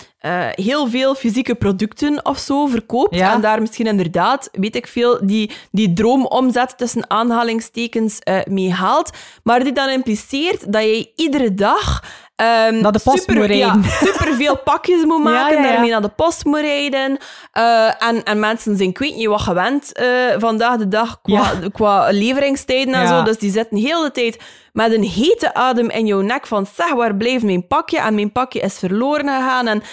[0.51, 3.15] heel veel fysieke producten of zo verkoopt.
[3.15, 3.33] Ja.
[3.33, 9.09] En daar misschien inderdaad, weet ik veel, die, die droomomzet tussen aanhalingstekens mee haalt.
[9.43, 12.03] Maar die dan impliceert dat je iedere dag.
[12.35, 13.81] Ehm, Naar de post super, moet rijden.
[13.81, 15.71] Ja, superveel pakjes moet maken, ja, ja.
[15.71, 17.17] daarmee naar de post moet rijden.
[17.51, 20.07] Eh, en, en mensen zijn, ik weet niet wat gewend eh,
[20.37, 23.23] vandaag de dag qua, qua leveringstijden en zo.
[23.23, 24.37] Dus die zitten heel de tijd
[24.73, 27.99] met een hete adem in jouw nek van zeg, waar blijft mijn pakje?
[27.99, 29.67] En mijn pakje is verloren gegaan.
[29.67, 29.83] En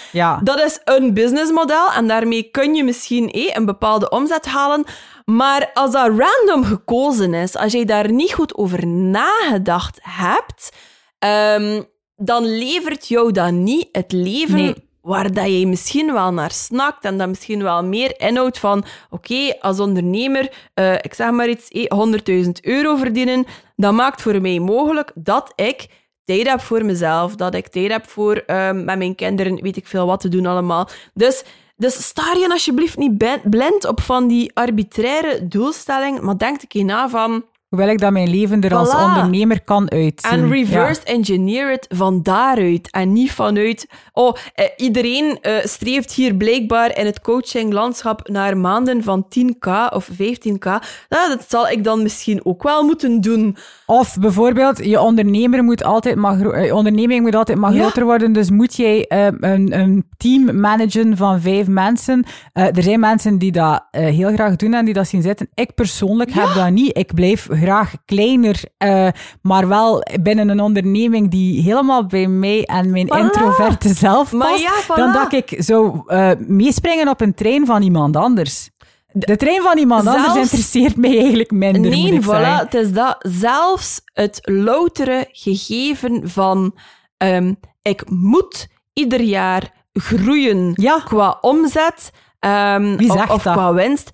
[0.43, 4.85] dat is een businessmodel en daarmee kun je misschien eh, een bepaalde omzet halen.
[5.25, 10.71] Maar als dat random gekozen is, als jij daar niet goed over nagedacht hebt,
[11.19, 11.81] ehm,
[12.21, 14.75] dan levert jou dat niet het leven Nee.
[15.01, 19.55] waar dat je misschien wel naar snakt en dat misschien wel meer inhoudt van oké,
[19.59, 23.45] als ondernemer, eh, ik zeg maar iets, eh, 100.000 euro verdienen,
[23.75, 25.87] dat maakt voor mij mogelijk dat ik
[26.25, 29.87] tijd heb voor mezelf, dat ik tijd heb voor ehm, met mijn kinderen, weet ik
[29.87, 30.89] veel wat te doen allemaal.
[31.13, 31.43] Dus,
[31.75, 33.17] dus sta je alsjeblieft niet
[33.49, 37.99] blind op van die arbitraire doelstelling, maar denk een keer na van Hoe wil ik
[37.99, 40.31] dat mijn leven er als ondernemer kan uitzien?
[40.31, 40.53] en Ja.
[40.53, 43.87] reverse engineer het van daaruit en niet vanuit.
[44.13, 50.09] Oh, eh, iedereen eh, streeft hier blijkbaar in het coachinglandschap naar maanden van 10k of
[50.11, 50.65] 15k.
[51.09, 53.57] Nou, dat zal ik dan misschien ook wel moeten doen.
[53.85, 57.81] Of bijvoorbeeld, je ondernemer moet altijd maar gro- eh, onderneming moet altijd maar Ja.
[57.81, 58.33] groter worden.
[58.33, 62.23] Dus moet jij eh, een, een team managen van vijf mensen.
[62.53, 65.49] Eh, er zijn mensen die dat eh, heel graag doen en die dat zien zitten.
[65.53, 66.97] Ik persoonlijk heb dat niet.
[66.97, 69.07] Ik blijf graag kleiner, eh,
[69.41, 73.17] maar wel binnen een onderneming die helemaal bij mij en mijn Voilà.
[73.19, 74.61] introverte zelf past.
[74.61, 74.95] ja, voilà.
[74.95, 78.69] Dan dat ik zou eh, meespringen op een trein van iemand anders.
[79.13, 82.55] De trein van iemand anders interesseert mij eigenlijk minder, moet Nee, ik voilà, zeggen.
[82.57, 83.15] het is dat.
[83.19, 86.77] Zelfs het loutere gegeven van
[87.17, 90.99] ehm, ik moet ieder jaar groeien Ja.
[91.05, 92.97] qua omzet ehm,
[93.29, 94.09] of, qua winst.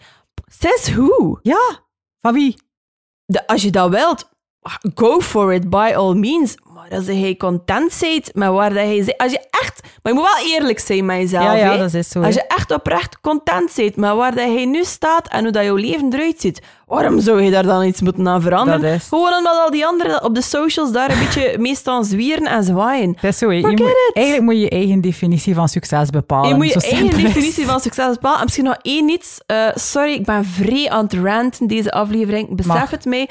[0.45, 1.39] Says who?
[1.41, 1.79] Ja,
[2.21, 2.55] van wie?
[3.30, 4.30] De, als je dat wilt,
[4.95, 6.55] go for it, by all means.
[6.89, 10.27] Maar als je content bent met waar dat zit, als je echt, maar je moet
[10.35, 11.57] wel eerlijk zijn met jezelf.
[11.57, 14.83] Ja, dat is zo, Als je echt oprecht content bent met waar dat je nu
[14.83, 18.27] staat en hoe dat jouw leven eruit ziet, waarom zou je daar dan iets moeten
[18.27, 18.81] aan veranderen?
[18.81, 22.45] Dat is- Gewoon omdat al die anderen op de socials daar een beetje meestal zwieren
[22.47, 23.17] en zwaaien.
[23.21, 23.81] Dat is zo, je moet.
[24.13, 26.49] Eigenlijk moet je je eigen definitie van succes bepalen.
[26.49, 28.38] Je moet je eigen definitie van succes bepalen.
[28.38, 29.38] En misschien nog één iets.
[29.45, 32.55] Eh, sorry, ik ben vrij aan het ranten deze aflevering.
[32.55, 32.89] Besef Mag.
[32.91, 33.29] het mij.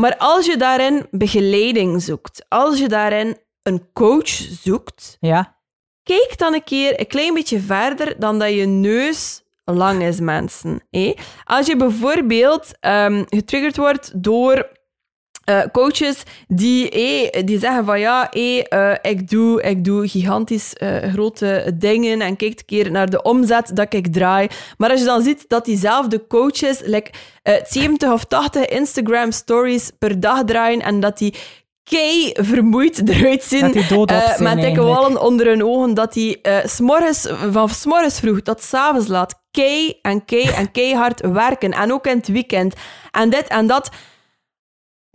[0.00, 4.28] Maar als je daarin begeleiding zoekt, als je daarin een coach
[4.62, 5.56] zoekt, Ja,
[6.02, 10.80] kijk dan een keer een klein beetje verder dan dat je neus lang is, mensen.
[10.90, 11.14] hé.
[11.44, 14.68] Als je bijvoorbeeld ehm, getriggerd wordt door
[15.48, 20.74] eh, coaches die, hé, die zeggen van ja, hé, eh, ik, doe, ik doe gigantisch
[20.74, 24.48] eh, grote dingen en kijk een keer naar de omzet dat ik draai.
[24.76, 27.10] Maar als je dan ziet dat diezelfde coaches like,
[27.42, 31.34] eh, 70 of 80 Instagram stories per dag draaien en dat die
[31.88, 33.60] kei vermoeid eruit zien.
[33.60, 35.94] Dat die doodop eh, zijn met dikke wallen onder hun ogen.
[35.94, 41.20] Dat die eh, s'morgens, van s'morgens vroeg tot s'avonds laat kei en kei en keihard
[41.20, 41.72] werken.
[41.72, 42.74] En ook in het weekend.
[43.10, 43.90] En dit en dat.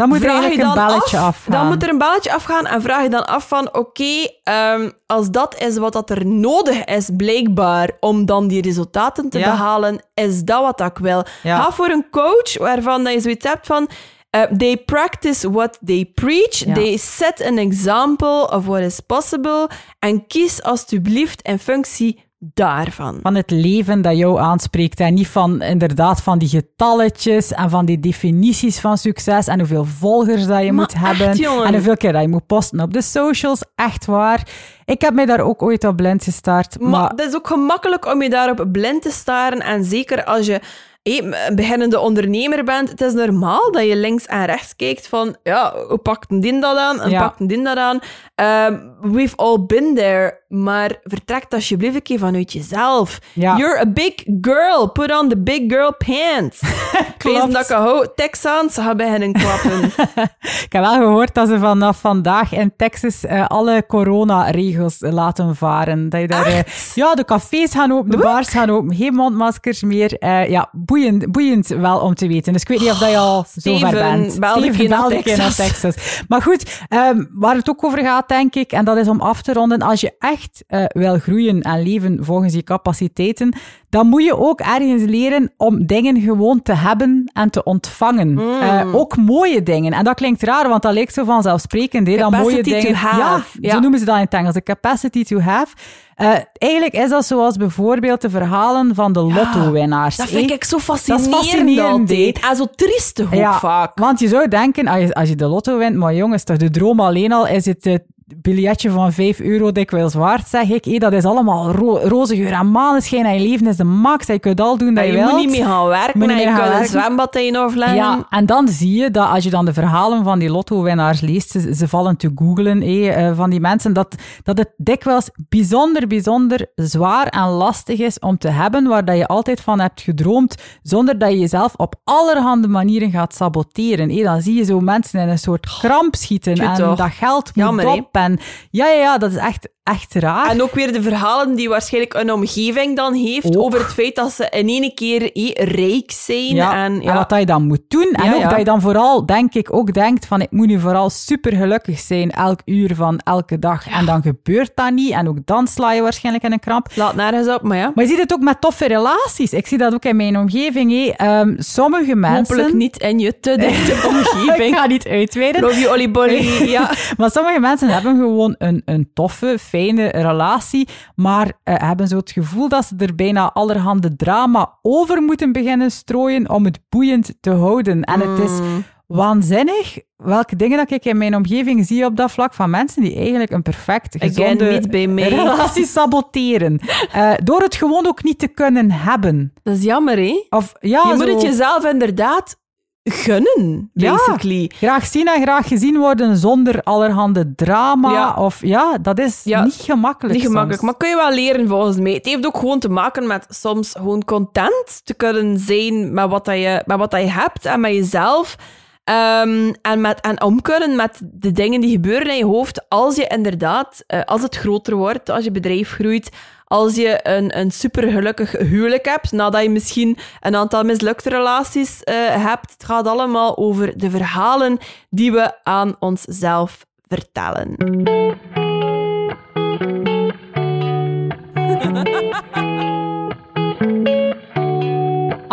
[0.10, 1.52] Dan moet er vraag je dan een belletje af, afgaan.
[1.54, 3.74] Dan moet er een belletje afgaan en vraag je dan af van...
[3.76, 9.30] Oké, ehm, als dat is wat dat er nodig is, blijkbaar, om dan die resultaten
[9.30, 9.50] te Ja.
[9.50, 11.24] behalen, is dat wat ik wil.
[11.44, 11.62] Ja.
[11.62, 13.90] Ga voor een coach waarvan dat je zoiets hebt van...
[14.30, 16.66] eh, they practice what they preach.
[16.66, 16.74] Ja.
[16.74, 19.70] They set an example of what is possible.
[20.00, 22.24] En kies alstublieft in functie
[22.54, 23.20] daarvan.
[23.22, 27.86] Van het leven dat jou aanspreekt en niet van inderdaad van die getalletjes en van
[27.86, 31.66] die definities van succes en hoeveel volgers dat je Maar moet echt, hebben jongen.
[31.66, 33.62] en hoeveel keer dat je moet posten op de socials.
[33.76, 34.48] Echt waar.
[34.86, 38.06] Ik heb mij daar ook ooit op blind gestart, Maar, maar het is ook gemakkelijk
[38.14, 39.60] om je daarop blind te staren.
[39.60, 40.60] En zeker als je
[41.04, 45.74] een beginnende ondernemer bent, het is normaal dat je links en rechts kijkt van, ja,
[45.88, 47.10] hoe pakt een din dat aan?
[47.10, 47.20] Ja.
[47.20, 48.00] pakt een din dat aan?
[48.36, 50.42] Ehm, we've all been there.
[50.48, 53.20] Maar vertrek alsjeblieft een keer vanuit jezelf.
[53.34, 53.58] Ja.
[53.58, 54.88] You're a big girl.
[54.92, 56.62] Put on the big girl pants.
[57.18, 58.08] Ik weet dat ik hou.
[58.16, 59.84] Texans gaan beginnen klappen.
[60.66, 66.10] Ik heb wel gehoord dat ze vanaf vandaag in Texas eh, alle coronaregels laten varen.
[66.10, 66.60] Dat je daar, eh,
[66.94, 70.18] ja, de cafés gaan open, de bars gaan open, geen mondmaskers meer.
[70.18, 72.54] Eh, ja, boeiend, boeiend wel om te weten.
[72.54, 74.40] Dus ik weet niet of dat je al Steven, zover bent.
[74.40, 75.56] bel een keer naar Texas.
[75.56, 76.24] Texas.
[76.28, 79.42] Maar goed, ehm, waar het ook over gaat, denk ik, en dat is om af
[79.42, 83.56] te ronden, als je echt eh, wil groeien en leven volgens je capaciteiten,
[83.90, 88.32] dan moet je ook ergens leren om dingen gewoon te hebben en te ontvangen.
[88.32, 88.62] Mm.
[88.62, 89.94] Eh, ook mooie dingen.
[89.94, 92.08] En dat klinkt raar, want dat lijkt zo vanzelfsprekend.
[92.08, 92.92] hè, dat mooie dingen.
[92.92, 93.44] Ja.
[93.62, 94.54] zo noemen ze dat in het Engels.
[94.54, 95.76] De capacity to have.
[96.16, 100.16] Eh, eigenlijk is dat zoals bijvoorbeeld de verhalen van de lotto-winnaars.
[100.16, 102.40] Dat vind ik zo fascinerend, fascinerend, altijd.
[102.50, 104.00] En zo triestig ook Ja, vaak.
[104.00, 106.70] want je zou denken, als je, als je de lotto wint, maar jongens, toch de
[106.70, 110.86] droom alleen al is het het biljetje van 5 euro dikwijls waard, zeg ik.
[110.86, 114.28] Hé, dat is allemaal ro roze geur en maneschijn en je leven is de max.
[114.28, 116.38] Je kunt al doen dat Ja, je, je moet niet meer gaan werken Moet en
[116.38, 117.96] je kunt een zwembad in je afleggen.
[117.96, 121.50] Ja, en dan zie je dat als je dan de verhalen van die lotto-winnaars leest,
[121.50, 126.08] ze, ze vallen te googlen, hé, eh, van die mensen, dat, dat het dikwijls bijzonder,
[126.08, 130.56] bijzonder zwaar en lastig is om te hebben, waar dat je altijd van hebt gedroomd,
[130.82, 134.10] zonder dat je jezelf op allerhande manieren gaat saboteren.
[134.10, 136.98] Hé, dan zie je zo mensen in een soort kramp schieten en toch.
[136.98, 138.12] dat geld moet Jammer, op.
[138.16, 138.40] En,
[138.70, 140.50] ja, ja, ja, dat is echt, echt raar.
[140.50, 144.32] En ook weer de verhalen die waarschijnlijk een omgeving dan heeft over het feit dat
[144.32, 145.32] ze in één keer
[145.76, 146.56] rijk zijn.
[146.56, 147.14] Ja, en, en, ja.
[147.14, 148.12] wat dat je dan moet doen.
[148.12, 150.80] En Ja, ook dat je dan vooral, denk ik, ook denkt van ik moet nu
[150.80, 153.88] vooral super gelukkig zijn elk uur van elke dag.
[153.88, 155.12] En dan gebeurt dat niet.
[155.12, 156.88] En ook dan sla je waarschijnlijk in een kramp.
[156.96, 157.92] Laat nergens op, maar ja.
[157.96, 159.54] Maar je ziet het ook met toffe relaties.
[159.54, 160.92] Ik zie dat ook in mijn omgeving.
[160.94, 162.56] Ehm, sommige mensen...
[162.56, 164.76] Hopelijk niet in je te dichte ik omgeving.
[164.76, 165.62] ga niet uitweiden.
[165.62, 165.92] Love you.
[166.74, 166.92] Ja.
[167.18, 172.32] Maar sommige mensen hebben gewoon een, een toffe, fijne relatie, maar eh, hebben zo het
[172.32, 177.50] gevoel dat ze er bijna allerhande drama over moeten beginnen strooien om het boeiend te
[177.52, 178.04] houden.
[178.04, 178.84] En het is Mm.
[179.08, 183.16] waanzinnig welke dingen dat ik in mijn omgeving zie op dat vlak van mensen die
[183.16, 184.82] eigenlijk een perfect gezonde
[185.16, 186.80] relatie saboteren.
[187.14, 189.54] Eh, door het gewoon ook niet te kunnen hebben.
[189.64, 190.46] Dat is jammer, hè?
[190.50, 192.58] Of, ja, je moet het jezelf inderdaad
[193.04, 194.16] gunnen, Ja.
[194.16, 194.72] basically.
[194.76, 198.12] Graag zien en graag gezien worden zonder allerhande drama.
[198.12, 198.34] Ja.
[198.34, 200.36] Of ja, dat is Ja, niet gemakkelijk.
[200.36, 200.92] Niet gemakkelijk, soms.
[200.92, 202.12] maar kun je wel leren volgens mij.
[202.14, 206.46] Het heeft ook gewoon te maken met soms gewoon content te kunnen zijn met wat,
[206.46, 208.56] dat je, met wat dat je hebt en met jezelf.
[209.04, 213.16] Ehm, en, met, en om kunnen met de dingen die gebeuren in je hoofd als
[213.16, 216.30] je inderdaad, uh, als het groter wordt, als je bedrijf groeit,
[216.74, 222.02] als je een, een super gelukkig huwelijk hebt, nadat je misschien een aantal mislukte relaties
[222.04, 222.16] uh,
[222.46, 222.72] hebt.
[222.72, 224.78] Het gaat allemaal over de verhalen
[225.10, 227.76] die we aan onszelf vertellen.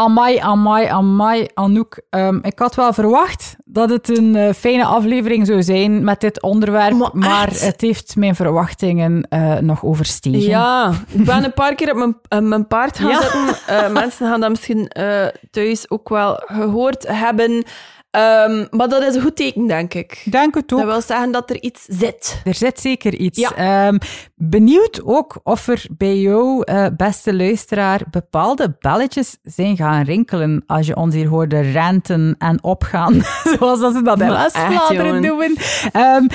[0.01, 2.01] Amai, amai, amai, Anouk.
[2.11, 6.43] Um, ik had wel verwacht dat het een uh, fijne aflevering zou zijn met dit
[6.43, 10.41] onderwerp, maar, maar het heeft mijn verwachtingen uh, nog overstegen.
[10.41, 13.21] Ja, ik ben een paar keer op mijn, uh, mijn paard gaan ja.
[13.21, 13.93] zitten.
[13.93, 14.91] mensen gaan dat misschien
[15.51, 17.65] thuis ook wel gehoord hebben.
[18.17, 20.23] Um, maar dat is een goed teken, denk ik.
[20.31, 20.79] Denk het ook.
[20.79, 22.41] Dat wil zeggen dat er iets zit.
[22.45, 23.39] Er zit zeker iets.
[23.39, 23.89] Ja.
[23.89, 23.99] Um,
[24.35, 30.87] benieuwd ook of er bij jou, uh, beste luisteraar, bepaalde belletjes zijn gaan rinkelen als
[30.87, 33.23] je ons hier hoorde renten en opgaan,
[33.59, 35.59] zoals dat ze dat in West-Vlaanderen doen.
[35.97, 36.29] Um,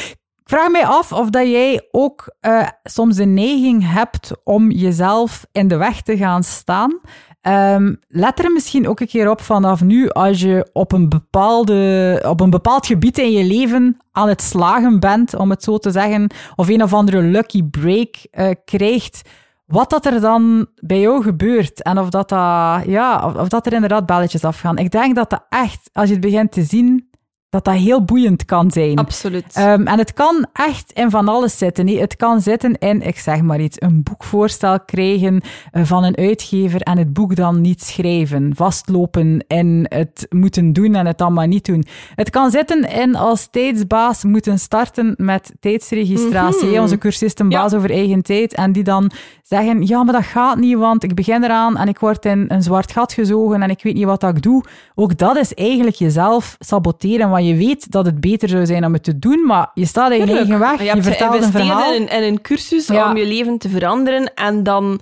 [0.45, 5.45] ik vraag mij af of dat jij ook uh, soms de neiging hebt om jezelf
[5.51, 6.99] in de weg te gaan staan.
[7.47, 12.23] Um, let er misschien ook een keer op vanaf nu, als je op een, bepaalde,
[12.27, 15.91] op een bepaald gebied in je leven aan het slagen bent, om het zo te
[15.91, 19.29] zeggen, of een of andere lucky break uh, krijgt,
[19.65, 23.65] wat dat er dan bij jou gebeurt en of dat, dat, ja, of, of dat
[23.65, 24.77] er inderdaad belletjes afgaan.
[24.77, 27.09] Ik denk dat dat echt, als je het begint te zien,
[27.49, 28.97] dat dat heel boeiend kan zijn.
[28.97, 29.57] Absoluut.
[29.57, 31.85] Um, en het kan echt in van alles zitten.
[31.85, 31.99] Nee.
[31.99, 35.41] Het kan zitten in, ik zeg maar iets, een boekvoorstel krijgen
[35.73, 38.51] uh, van een uitgever en het boek dan niet schrijven.
[38.55, 41.85] Vastlopen in het moeten doen en het dan maar niet doen.
[42.15, 46.65] Het kan zitten in als tijdsbaas moeten starten met tijdsregistratie.
[46.65, 46.81] Mm -hmm.
[46.81, 47.77] Onze cursisten baas ja.
[47.77, 48.53] over eigen tijd.
[48.53, 49.11] En die dan
[49.43, 52.61] zeggen, ja, maar dat gaat niet, want ik begin eraan en ik word in een
[52.61, 54.63] zwart gat gezogen en ik weet niet wat dat ik doe.
[54.95, 58.93] Ook dat is eigenlijk jezelf saboteren, want je weet dat het beter zou zijn om
[58.93, 60.77] het te doen, maar je staat in je eigen weg.
[60.77, 61.93] Je, je vertelt een verhaal.
[61.93, 63.09] In, in een cursus ja.
[63.09, 64.99] om je leven te veranderen en dan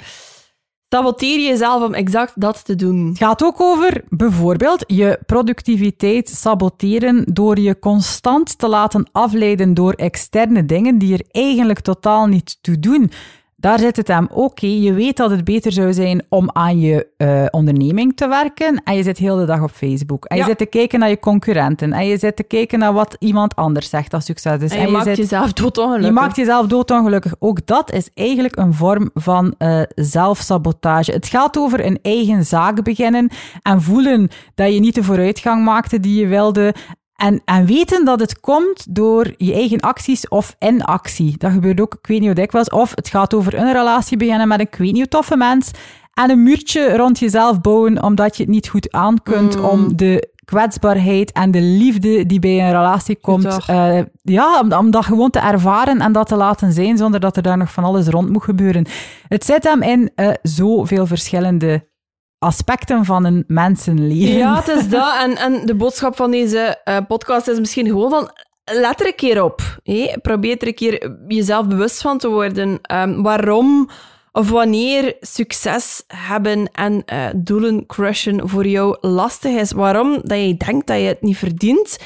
[0.89, 3.07] saboteer je jezelf om exact dat te doen.
[3.07, 9.93] Het gaat ook over bijvoorbeeld je productiviteit saboteren door je constant te laten afleiden door
[9.93, 13.11] externe dingen die er eigenlijk totaal niet toe doen.
[13.63, 17.07] Daar zit het hem, oké, je weet dat het beter zou zijn om aan je
[17.17, 20.25] uh, onderneming te werken en je zit heel de dag op Facebook.
[20.25, 20.43] En ja.
[20.43, 23.55] je zit te kijken naar je concurrenten en je zit te kijken naar wat iemand
[23.55, 24.71] anders zegt dat succes is.
[24.71, 26.07] En je, en je maakt zit, jezelf doodongelukkig.
[26.07, 27.35] Je maakt jezelf doodongelukkig.
[27.39, 31.11] Ook dat is eigenlijk een vorm van uh, zelfsabotage.
[31.11, 33.29] Het gaat over een eigen zaak beginnen
[33.61, 36.75] en voelen dat je niet de vooruitgang maakte die je wilde
[37.23, 41.35] en, en weten dat het komt door je eigen acties of inactie.
[41.37, 42.69] Dat gebeurt ook, ik weet niet hoe dikwijls.
[42.69, 45.71] Of het gaat over een relatie beginnen met een, ik weet niet hoe toffe mens.
[46.13, 49.65] En een muurtje rond jezelf bouwen, omdat je het niet goed aan kunt mm.
[49.65, 54.91] om de kwetsbaarheid en de liefde die bij een relatie komt, uh, ja, om, om,
[54.91, 57.83] dat gewoon te ervaren en dat te laten zijn, zonder dat er daar nog van
[57.83, 58.85] alles rond moet gebeuren.
[59.27, 61.91] Het zit hem in uh, zoveel verschillende
[62.43, 64.37] aspecten van een mensenleven.
[64.37, 65.15] Ja, het is dat.
[65.19, 68.31] En, en de boodschap van deze uh, podcast is misschien gewoon van...
[68.65, 69.61] Let er een keer op.
[69.83, 70.13] Hé?
[70.21, 72.79] Probeer er een keer jezelf bewust van te worden.
[72.91, 73.89] Um, waarom
[74.31, 79.71] of wanneer succes hebben en uh, doelen crushen voor jou lastig is.
[79.71, 81.97] Waarom dat je denkt dat je het niet verdient.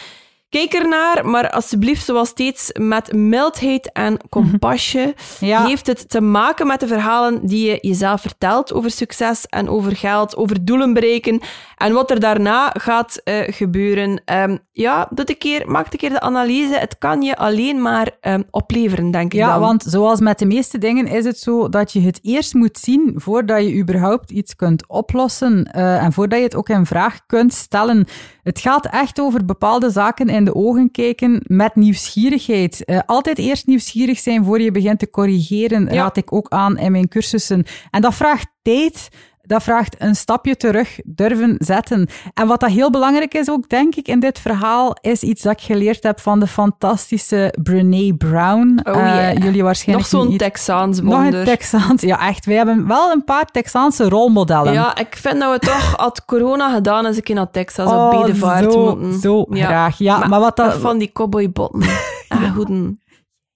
[0.50, 5.14] Kijk ernaar, maar alsjeblieft, zoals steeds, met mildheid en compassie.
[5.40, 5.66] Ja.
[5.66, 9.96] Heeft het te maken met de verhalen die je jezelf vertelt over succes en over
[9.96, 11.42] geld, over doelen bereiken
[11.78, 14.22] en wat er daarna gaat uh, gebeuren.
[14.26, 16.78] Um, ja, doe een keer, maak een keer de analyse.
[16.78, 19.60] Het kan je alleen maar um, opleveren, denk ik Ja, dan.
[19.60, 23.14] want zoals met de meeste dingen is het zo dat je het eerst moet zien
[23.16, 27.54] voordat je überhaupt iets kunt oplossen uh, en voordat je het ook in vraag kunt
[27.54, 28.08] stellen.
[28.48, 32.84] Het gaat echt over bepaalde zaken in de ogen kijken met nieuwsgierigheid.
[32.86, 35.94] Uh, altijd eerst nieuwsgierig zijn voor je begint te corrigeren, ja.
[35.94, 37.66] raad ik ook aan in mijn cursussen.
[37.92, 39.10] En dat vraagt tijd
[39.48, 42.08] dat vraagt een stapje terug durven zetten.
[42.34, 45.52] En wat dat heel belangrijk is ook, denk ik, in dit verhaal, is iets dat
[45.52, 48.80] ik geleerd heb van de fantastische Brene Brown.
[48.84, 49.36] Oh, yeah.
[49.36, 51.32] uh, jullie waarschijnlijk Nog zo'n Texaans wonder.
[51.32, 52.46] Nog een Texaans, ja echt.
[52.46, 54.74] Wij hebben wel een paar Texaanse rolmodellen.
[54.74, 58.06] Ja, ik vind dat we toch, had corona gedaan, eens een keer naar Texas oh,
[58.06, 59.20] op bedevaart zo, moeten.
[59.20, 59.66] Zo ja.
[59.66, 59.98] graag.
[59.98, 60.74] Ja, maar, maar wat dat...
[60.74, 61.82] Van die cowboybotten.
[62.28, 63.02] ah, goeden.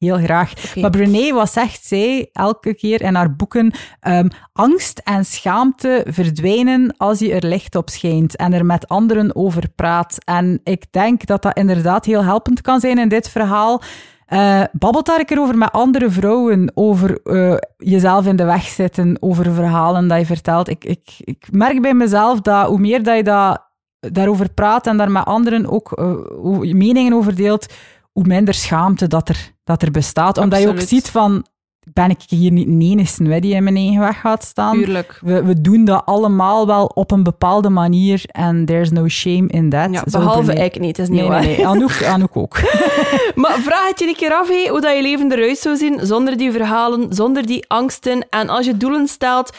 [0.02, 0.52] Heel graag.
[0.52, 0.82] Okay.
[0.82, 3.74] Maar Brené, wat zegt zij elke keer in haar boeken?
[4.08, 9.36] Um, angst en schaamte verdwijnen als je er licht op schijnt en er met anderen
[9.36, 10.18] over praat.
[10.26, 13.82] En ik denk dat dat inderdaad heel helpend kan zijn in dit verhaal.
[14.30, 18.64] Uh, babbelt daar een keer over met andere vrouwen, over uh, jezelf in de weg
[18.64, 20.70] zitten, over verhalen dat je vertelt.
[20.70, 23.62] Ik, ik, ik merk bij mezelf dat hoe meer dat je dat
[24.00, 27.74] daarover praat en daar met anderen ook uh, meningen over deelt,
[28.12, 30.38] hoe minder schaamte dat er, dat er bestaat.
[30.38, 31.46] Omdat je ook ziet van,
[31.94, 34.78] ben ik hier niet de enige die in mijn eigen weg gaat staan.
[34.78, 35.20] Tuurlijk.
[35.22, 39.70] We, we doen dat allemaal wel op een bepaalde manier en there's no shame in
[39.70, 39.92] that.
[39.92, 41.42] Ja, behalve ik niet, dat is niet nee, waar.
[41.42, 41.68] Nee, nee.
[41.68, 42.60] Anouk, Anouk ook.
[43.42, 46.00] maar vraag het je een keer af, hé, hoe dat je leven eruit zou zien
[46.02, 48.30] zonder die verhalen, zonder die angsten.
[48.30, 49.58] En als je doelen stelt,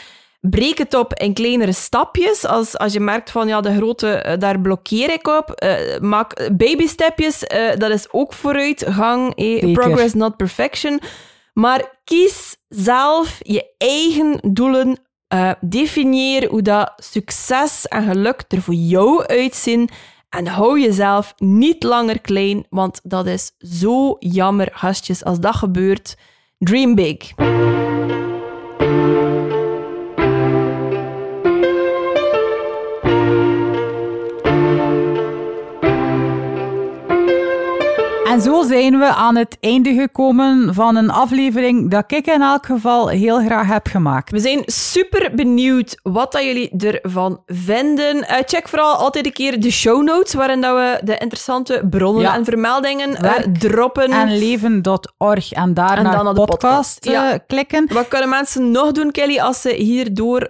[0.49, 2.45] breek het op in kleinere stapjes.
[2.45, 5.63] Als, als je merkt van, ja, de grote, eh, daar blokkeer ik op.
[5.63, 9.35] Uh, maak babystepjes, uh, dat is ook vooruitgang.
[9.73, 10.99] Progress, not perfection.
[11.53, 14.99] Maar kies zelf je eigen doelen.
[15.33, 19.89] Uh, definieer hoe dat succes en geluk er voor jou uitzien.
[20.29, 26.17] En hou jezelf niet langer klein, want dat is zo jammer, gastjes, als dat gebeurt.
[26.57, 27.33] Dream big.
[38.33, 42.65] En zo zijn we aan het einde gekomen van een aflevering dat ik in elk
[42.65, 44.31] geval heel graag heb gemaakt.
[44.31, 48.15] We zijn super benieuwd wat dat jullie ervan vinden.
[48.17, 52.33] Uh, check vooral altijd een keer de show notes, waarin dat we de interessante bronnen
[52.33, 54.11] en vermeldingen uh, droppen.
[54.11, 57.07] En leven.org en daar en naar, de podcast, podcast.
[57.07, 57.87] Uh, klikken.
[57.93, 60.47] Wat kunnen mensen nog doen, Kelly, als ze hierdoor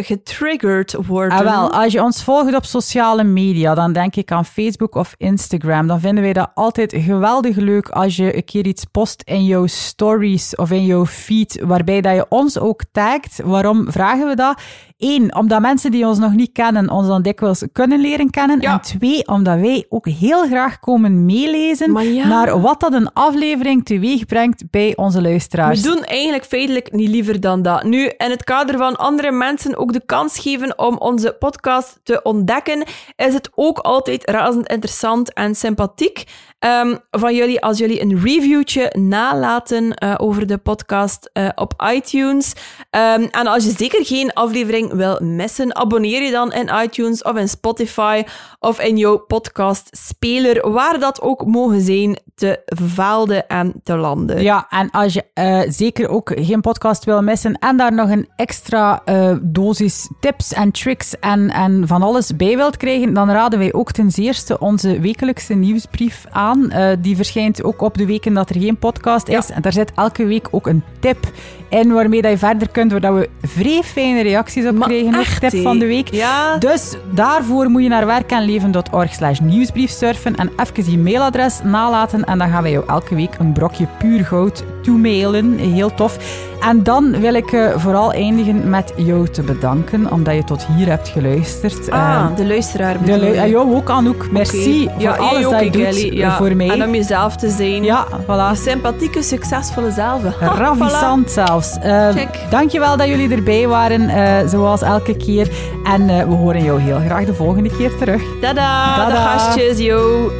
[0.00, 1.38] getriggerd worden?
[1.38, 5.14] Ah, wel, als je ons volgt op sociale media, dan denk ik aan Facebook of
[5.16, 9.22] Instagram, dan vinden wij dat altijd geweldig geweldig leuk als je een keer iets post
[9.24, 13.40] in jouw stories of in jouw feed, waarbij dat je ons ook tagt.
[13.44, 14.60] Waarom vragen we dat?
[14.98, 18.60] Eén, omdat mensen die ons nog niet kennen, ons dan dikwijls kunnen leren kennen.
[18.60, 21.92] En twee, omdat wij ook heel graag komen meelezen
[22.28, 25.80] naar wat dat een aflevering teweeg brengt bij onze luisteraars.
[25.80, 27.82] We doen eigenlijk feitelijk niet liever dan dat.
[27.82, 32.22] Nu, in het kader van andere mensen ook de kans geven om onze podcast te
[32.22, 36.24] ontdekken, is het ook altijd razend interessant en sympathiek
[36.64, 42.52] um, van jullie als jullie een reviewtje nalaten uh, over de podcast uh, op iTunes.
[42.90, 47.36] Um, en als je zeker geen aflevering wil missen, abonneer je dan in iTunes of
[47.36, 48.22] in Spotify
[48.58, 54.42] of in jouw podcastspeler, waar dat ook mogen zijn, te velden en te landen.
[54.42, 58.28] Ja, en als je uh, zeker ook geen podcast wil missen en daar nog een
[58.36, 59.02] extra
[59.42, 63.92] dosis tips en tricks en, en van alles bij wilt krijgen, dan raden wij ook
[63.92, 66.51] ten zeerste onze wekelijkse nieuwsbrief aan.
[67.00, 69.50] Die verschijnt ook op de weken dat er geen podcast is.
[69.50, 71.32] En daar zit elke week ook een tip
[71.72, 75.14] in waarmee dat je verder kunt, waar we vrij fijne reacties op krijgen.
[75.14, 76.14] Echt, tip van de week.
[76.14, 76.56] Ja.
[76.56, 82.24] Dus daarvoor moet je naar werkenleven.org slash nieuwsbrief surfen en even je mailadres nalaten.
[82.24, 85.58] En dan gaan wij jou elke week een brokje puur goud toemailen.
[85.58, 86.18] Heel tof.
[86.60, 90.86] En dan wil ik uh, vooral eindigen met jou te bedanken, omdat je tot hier
[90.86, 91.90] hebt geluisterd.
[91.90, 93.04] Ah, uh, de luisteraar.
[93.04, 94.30] De lu en jou ook, Anouk.
[94.30, 94.94] Merci okay.
[94.94, 96.36] voor ja, alles dat je doet ja.
[96.36, 96.68] voor mij.
[96.68, 97.84] En om jezelf te zijn.
[97.84, 98.60] Ja, voilà.
[98.60, 100.22] sympathieke, succesvolle zelf.
[100.40, 101.42] Ravissant voilà.
[101.62, 101.86] Zelfs.
[101.86, 102.50] Uh, Check.
[102.50, 105.50] Dankjewel dat jullie erbij waren, zoals elke keer.
[105.84, 108.22] En we horen jou heel graag de volgende keer terug.
[108.40, 109.06] Tada, Tada.
[109.06, 110.30] de gastjes, yo.